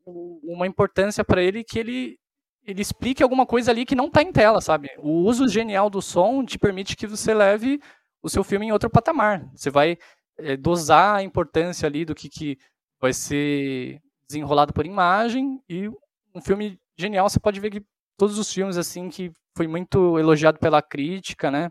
[0.07, 2.19] uma importância para ele que ele
[2.67, 4.89] ele explique alguma coisa ali que não está em tela, sabe?
[4.99, 7.79] O uso genial do som te permite que você leve
[8.23, 9.47] o seu filme em outro patamar.
[9.55, 9.99] Você vai
[10.39, 12.59] é, dosar a importância ali do que, que
[13.01, 15.89] vai ser desenrolado por imagem e
[16.35, 17.29] um filme genial.
[17.29, 17.83] Você pode ver que
[18.17, 21.71] todos os filmes assim que foi muito elogiado pela crítica, né?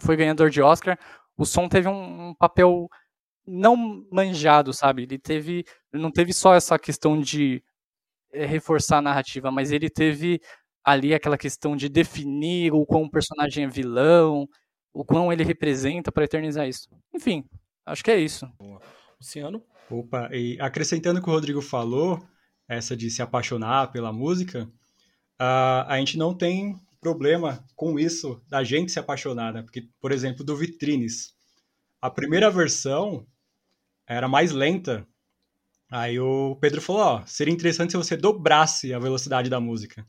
[0.00, 0.98] Foi ganhador de Oscar.
[1.36, 2.88] O som teve um, papel
[3.46, 5.02] não manjado, sabe?
[5.04, 7.62] Ele teve, não teve só essa questão de
[8.32, 10.40] é, reforçar a narrativa, mas ele teve
[10.84, 14.46] ali aquela questão de definir o quão o personagem é vilão,
[14.92, 16.88] o quão ele representa para eternizar isso.
[17.14, 17.44] Enfim,
[17.86, 18.46] acho que é isso.
[19.20, 19.62] Luciano?
[19.90, 22.22] Opa, e acrescentando o que o Rodrigo falou,
[22.68, 24.64] essa de se apaixonar pela música,
[25.40, 29.62] uh, a gente não tem problema com isso da gente se apaixonar, né?
[29.62, 31.34] Porque, por exemplo, do Vitrines,
[32.00, 33.26] a primeira versão
[34.06, 35.06] era mais lenta.
[35.90, 40.06] Aí o Pedro falou, ó, seria interessante se você dobrasse a velocidade da música.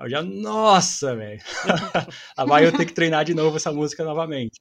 [0.00, 1.40] Eu já, nossa, velho.
[2.48, 4.60] Vai eu ter que treinar de novo essa música novamente.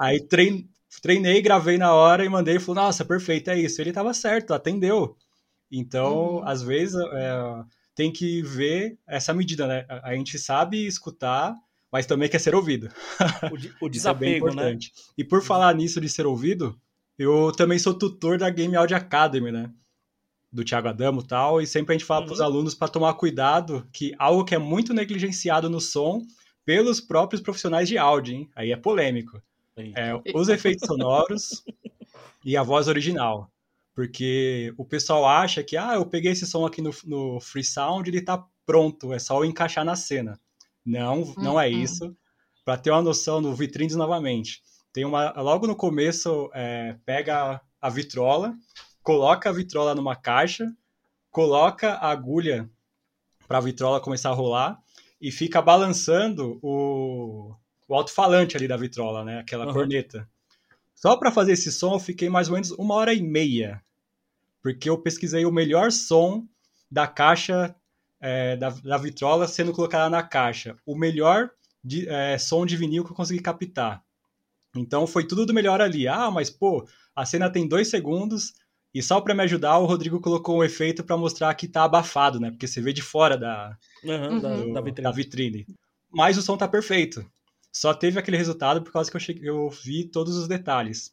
[0.00, 0.68] Aí trein,
[1.00, 3.80] treinei, gravei na hora e mandei e falou, nossa, perfeito, é isso.
[3.80, 5.16] Ele estava certo, atendeu.
[5.70, 6.48] Então, uhum.
[6.48, 7.64] às vezes, é,
[7.94, 9.86] tem que ver essa medida, né?
[10.02, 11.54] A gente sabe escutar,
[11.90, 12.88] mas também quer ser ouvido.
[13.80, 14.78] O, o desapego, é né?
[15.16, 16.78] E por falar nisso de ser ouvido,
[17.18, 19.70] eu também sou tutor da Game Audio Academy, né?
[20.52, 22.26] Do Thiago Adamo e tal, e sempre a gente fala uhum.
[22.26, 26.22] para os alunos para tomar cuidado que algo que é muito negligenciado no som
[26.64, 28.50] pelos próprios profissionais de áudio, hein?
[28.54, 29.42] Aí é polêmico
[29.76, 31.64] é, os efeitos sonoros
[32.44, 33.50] e a voz original.
[33.94, 38.08] Porque o pessoal acha que, ah, eu peguei esse som aqui no, no Free Sound,
[38.08, 40.38] ele tá pronto, é só eu encaixar na cena.
[40.84, 41.80] Não, não é uhum.
[41.80, 42.16] isso.
[42.64, 44.62] Para ter uma noção no Vitrines novamente.
[44.92, 45.30] Tem uma.
[45.40, 48.54] Logo no começo, é, pega a vitrola,
[49.02, 50.72] coloca a vitrola numa caixa,
[51.30, 52.70] coloca a agulha
[53.46, 54.78] para a vitrola começar a rolar
[55.20, 57.54] e fica balançando o,
[57.88, 59.38] o alto-falante ali da vitrola, né?
[59.38, 59.72] Aquela uhum.
[59.72, 60.28] corneta.
[60.94, 63.82] Só para fazer esse som eu fiquei mais ou menos uma hora e meia.
[64.62, 66.46] Porque eu pesquisei o melhor som
[66.90, 67.74] da caixa
[68.20, 70.76] é, da, da, vitrola sendo colocada na caixa.
[70.86, 71.50] O melhor
[71.82, 74.02] de, é, som de vinil que eu consegui captar.
[74.74, 76.08] Então foi tudo do melhor ali.
[76.08, 78.54] Ah, mas pô, a cena tem dois segundos
[78.94, 82.40] e só para me ajudar o Rodrigo colocou um efeito para mostrar que tá abafado,
[82.40, 82.50] né?
[82.50, 85.02] Porque você vê de fora da, uhum, do, da, da, vitrine.
[85.02, 85.66] da, vitrine.
[86.10, 87.26] Mas o som tá perfeito.
[87.74, 91.12] Só teve aquele resultado por causa que eu, cheguei, eu vi todos os detalhes.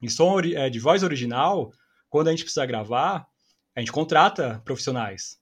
[0.00, 1.72] Em som é, de voz original,
[2.10, 3.26] quando a gente precisa gravar,
[3.74, 5.38] a gente contrata profissionais.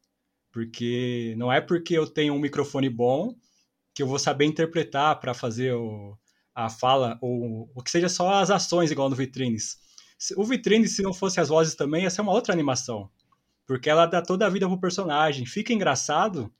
[0.52, 3.34] Porque não é porque eu tenho um microfone bom
[3.92, 6.16] que eu vou saber interpretar para fazer o,
[6.55, 9.76] a fala, ou o que seja só as ações, igual no Vitrines.
[10.36, 13.11] O Vitrines, se não fosse as vozes também, ia ser uma outra animação.
[13.66, 15.46] Porque ela dá toda a vida pro personagem.
[15.46, 16.52] Fica engraçado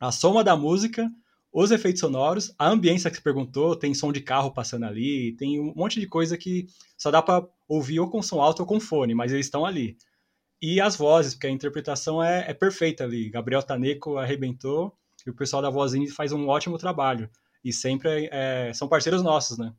[0.00, 1.08] a soma da música,
[1.52, 5.58] os efeitos sonoros, a ambiência que você perguntou, tem som de carro passando ali, tem
[5.60, 8.78] um monte de coisa que só dá para ouvir ou com som alto ou com
[8.78, 9.96] fone, mas eles estão ali.
[10.60, 13.30] E as vozes, porque a interpretação é, é perfeita ali.
[13.30, 14.92] Gabriel Taneco arrebentou
[15.26, 17.30] e o pessoal da Vozinha faz um ótimo trabalho.
[17.64, 19.72] E sempre é, são parceiros nossos, né?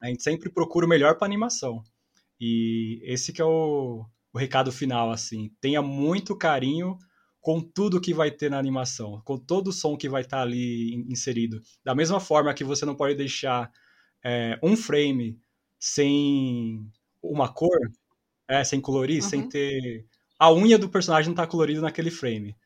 [0.00, 1.82] A gente sempre procura o melhor para animação.
[2.40, 5.50] E esse que é o, o recado final, assim.
[5.60, 6.98] Tenha muito carinho
[7.40, 10.42] com tudo que vai ter na animação, com todo o som que vai estar tá
[10.42, 11.60] ali inserido.
[11.84, 13.70] Da mesma forma que você não pode deixar
[14.24, 15.40] é, um frame
[15.78, 16.84] sem
[17.22, 17.78] uma cor,
[18.46, 19.28] é, sem colorir, uhum.
[19.28, 20.06] sem ter.
[20.38, 22.56] A unha do personagem não está colorida naquele frame.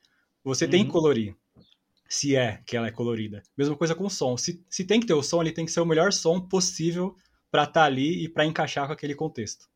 [0.45, 0.71] Você uhum.
[0.71, 0.93] tem que uhum.
[0.93, 1.37] colorir.
[2.09, 3.43] Se é que ela é colorida.
[3.57, 4.37] Mesma coisa com o som.
[4.37, 7.17] Se, se tem que ter o som, ele tem que ser o melhor som possível
[7.51, 9.67] para estar tá ali e para encaixar com aquele contexto.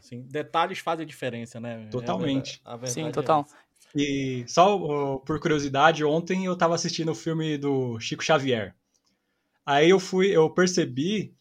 [0.00, 1.84] Sim, detalhes fazem diferença, né?
[1.84, 2.60] É Totalmente.
[2.66, 3.46] É Sim, total.
[3.48, 3.63] É
[3.94, 8.74] e só uh, por curiosidade, ontem eu estava assistindo o filme do Chico Xavier.
[9.64, 11.34] Aí eu fui, eu percebi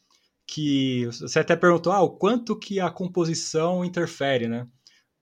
[0.46, 4.68] que você até perguntou, ah, o quanto que a composição interfere, né?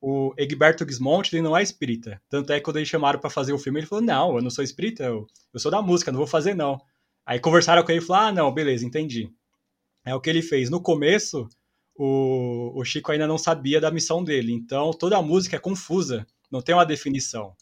[0.01, 2.21] O Egberto Gismonti, ele não é espírita.
[2.27, 4.49] Tanto é que quando eles chamaram para fazer o filme, ele falou, não, eu não
[4.49, 6.79] sou espírita, eu, eu sou da música, não vou fazer não.
[7.25, 9.31] Aí conversaram com ele e falaram, ah, não, beleza, entendi.
[10.03, 10.69] É o que ele fez.
[10.69, 11.47] No começo,
[11.95, 14.51] o, o Chico ainda não sabia da missão dele.
[14.51, 17.55] Então, toda a música é confusa, não tem uma definição.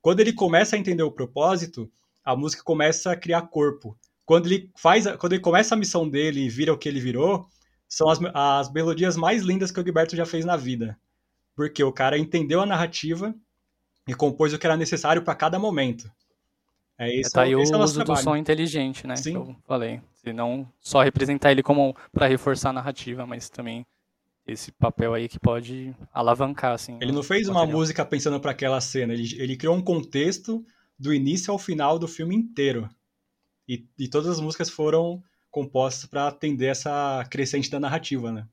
[0.00, 1.90] Quando ele começa a entender o propósito,
[2.24, 3.96] a música começa a criar corpo.
[4.24, 7.46] Quando ele faz, quando ele começa a missão dele e vira o que ele virou,
[7.88, 10.98] são as, as melodias mais lindas que o Gilberto já fez na vida.
[11.54, 13.34] Porque o cara entendeu a narrativa
[14.08, 16.10] e compôs o que era necessário para cada momento.
[16.98, 17.30] É isso.
[17.30, 18.04] É, tá aí o é uso trabalho.
[18.04, 19.16] do som inteligente, né?
[19.16, 19.32] Sim.
[19.32, 20.00] Que eu falei.
[20.24, 23.84] E não só representar ele como para reforçar a narrativa, mas também
[24.46, 26.98] esse papel aí que pode alavancar, assim.
[27.00, 30.64] Ele não fez uma música pensando para aquela cena, ele, ele criou um contexto
[30.98, 32.88] do início ao final do filme inteiro.
[33.68, 38.46] E, e todas as músicas foram compostas para atender essa crescente da narrativa, né?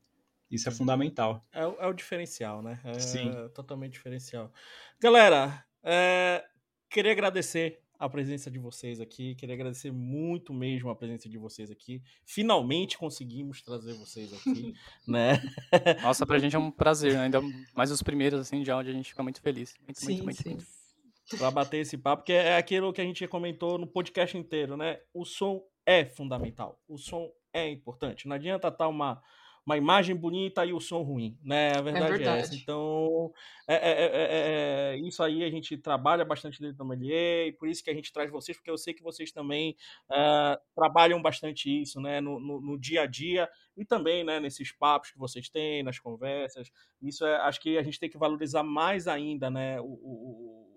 [0.50, 1.44] Isso é fundamental.
[1.52, 2.80] É, é o diferencial, né?
[2.84, 3.30] É Sim.
[3.54, 4.52] totalmente diferencial.
[5.00, 6.44] Galera, é,
[6.90, 9.34] queria agradecer a presença de vocês aqui.
[9.34, 12.02] Queria agradecer muito mesmo a presença de vocês aqui.
[12.24, 14.74] Finalmente conseguimos trazer vocês aqui,
[15.06, 15.34] né?
[16.02, 17.24] Nossa, pra gente é um prazer, né?
[17.24, 17.40] ainda
[17.76, 19.76] mais os primeiros assim de áudio a gente fica muito feliz.
[19.86, 20.48] Muito, sim, muito, sim.
[20.50, 20.66] muito.
[21.36, 24.98] Pra bater esse papo, porque é aquilo que a gente comentou no podcast inteiro, né?
[25.14, 26.80] O som é fundamental.
[26.88, 28.26] O som é importante.
[28.26, 29.22] Não adianta estar tá uma
[29.64, 31.72] uma imagem bonita e o som ruim, né?
[31.76, 32.38] A verdade é, verdade.
[32.38, 32.54] é essa.
[32.54, 33.32] Então,
[33.68, 37.84] é, é, é, isso aí a gente trabalha bastante dentro da Melier e por isso
[37.84, 39.76] que a gente traz vocês, porque eu sei que vocês também
[40.74, 42.20] trabalham bastante isso, né?
[42.20, 44.40] No, no, no, dia a dia e também, né?
[44.40, 46.70] Nesses papos que vocês têm, nas conversas.
[47.02, 49.80] Isso é, acho que a gente tem que valorizar mais ainda, né?
[49.80, 50.69] o, o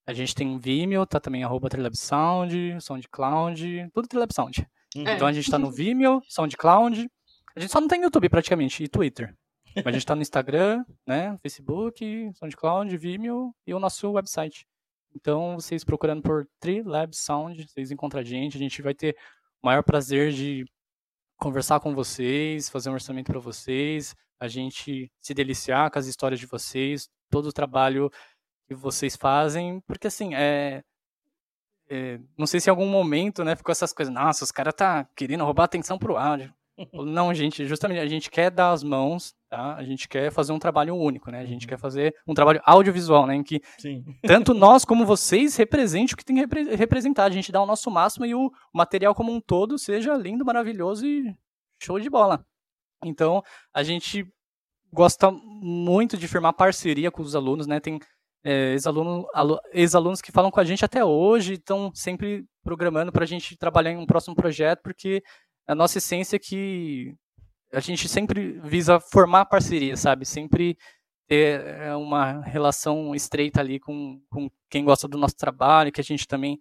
[0.09, 4.66] A gente tem Vimeo, tá também arroba Trilabsound, SoundCloud, tudo Trilabsound.
[4.97, 5.02] Uhum.
[5.02, 7.10] Então a gente tá no Vimeo, SoundCloud.
[7.55, 9.36] A gente só não tem YouTube praticamente e Twitter.
[9.76, 11.36] Mas a gente tá no Instagram, né?
[11.43, 14.66] Facebook, SoundCloud, Vimeo e o nosso website.
[15.14, 18.56] Então, vocês procurando por Trilab Sound, vocês encontram a gente.
[18.56, 19.14] A gente vai ter
[19.62, 20.64] o maior prazer de
[21.36, 26.40] conversar com vocês, fazer um orçamento para vocês, a gente se deliciar com as histórias
[26.40, 28.10] de vocês, todo o trabalho
[28.69, 30.85] que vocês fazem, porque assim, é,
[31.89, 35.09] é, não sei se em algum momento, né, ficou essas coisas, nossa, os caras tá
[35.16, 36.53] querendo roubar atenção pro áudio.
[36.93, 39.74] Não, gente, justamente a gente quer dar as mãos, tá?
[39.74, 41.40] A gente quer fazer um trabalho único, né?
[41.40, 41.70] A gente uhum.
[41.70, 43.35] quer fazer um trabalho audiovisual, né?
[43.35, 44.05] Em que Sim.
[44.23, 47.24] tanto nós como vocês representem o que tem que repre representar.
[47.24, 51.05] A gente dá o nosso máximo e o material como um todo seja lindo, maravilhoso
[51.05, 51.35] e
[51.82, 52.47] show de bola.
[53.05, 53.43] Então,
[53.74, 54.24] a gente
[54.93, 57.81] gosta muito de firmar parceria com os alunos, né?
[57.81, 57.99] Tem
[58.49, 63.27] é, ex-alunos ex que falam com a gente até hoje, estão sempre programando para a
[63.27, 65.23] gente trabalhar em um próximo projeto, porque
[65.66, 67.15] a nossa essência é que
[67.70, 70.25] a gente sempre visa formar parceria, sabe?
[70.25, 70.79] Sempre
[71.27, 76.05] ter é, uma relação estreita ali com, com quem gosta do nosso trabalho, que a
[76.05, 76.59] gente também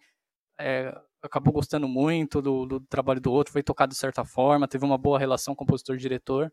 [0.59, 4.83] é, acabou gostando muito do, do, trabalho do outro, foi tocado de certa forma, teve
[4.83, 6.51] uma boa relação compositor-diretor.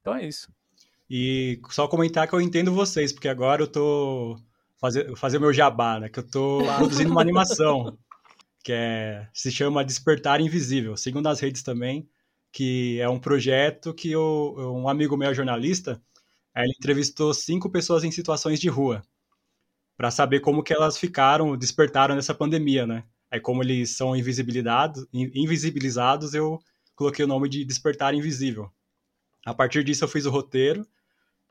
[0.00, 0.46] Então é isso.
[1.08, 4.36] E só comentar que eu entendo vocês, porque agora eu tô
[4.80, 6.08] fazer fazer o meu jabá, né?
[6.08, 7.98] Que eu tô produzindo uma animação
[8.64, 10.96] que é, se chama Despertar Invisível.
[10.96, 12.08] Sigam nas redes também,
[12.52, 16.00] que é um projeto que eu, um amigo meu é jornalista,
[16.56, 19.02] ele entrevistou cinco pessoas em situações de rua
[19.96, 23.04] para saber como que elas ficaram, despertaram nessa pandemia, né?
[23.30, 26.58] Aí como eles são invisibilizados, invisibilizados, eu
[26.94, 28.70] coloquei o nome de Despertar Invisível.
[29.44, 30.86] A partir disso eu fiz o roteiro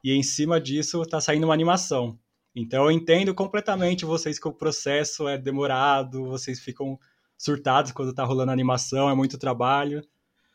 [0.04, 2.20] e em cima disso está saindo uma animação.
[2.56, 7.00] Então eu entendo completamente vocês que o processo é demorado, vocês ficam
[7.38, 10.04] surtados quando tá rolando animação, é muito trabalho.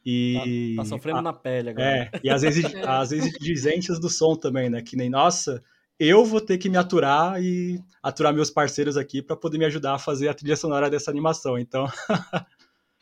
[0.04, 1.86] E tá, tá sofrendo a, na pele agora.
[1.86, 4.82] É, e às vezes as exigências do som também, né?
[4.82, 5.62] Que nem, nossa,
[5.98, 9.94] eu vou ter que me aturar e aturar meus parceiros aqui para poder me ajudar
[9.94, 11.58] a fazer a trilha sonora dessa animação.
[11.58, 11.86] Então,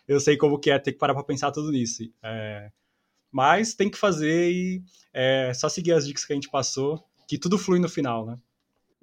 [0.07, 2.05] eu sei como que é ter que parar para pensar tudo nisso.
[2.23, 2.71] É,
[3.33, 4.83] mas tem que fazer e
[5.13, 8.39] é, só seguir as dicas que a gente passou, que tudo flui no final, né?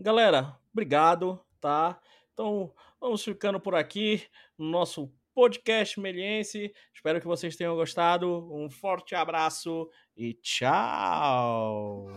[0.01, 1.99] Galera, obrigado, tá?
[2.31, 4.25] Então, vamos ficando por aqui
[4.57, 6.71] no nosso podcast meliense.
[6.95, 8.49] Espero que vocês tenham gostado.
[8.49, 12.07] Um forte abraço e tchau!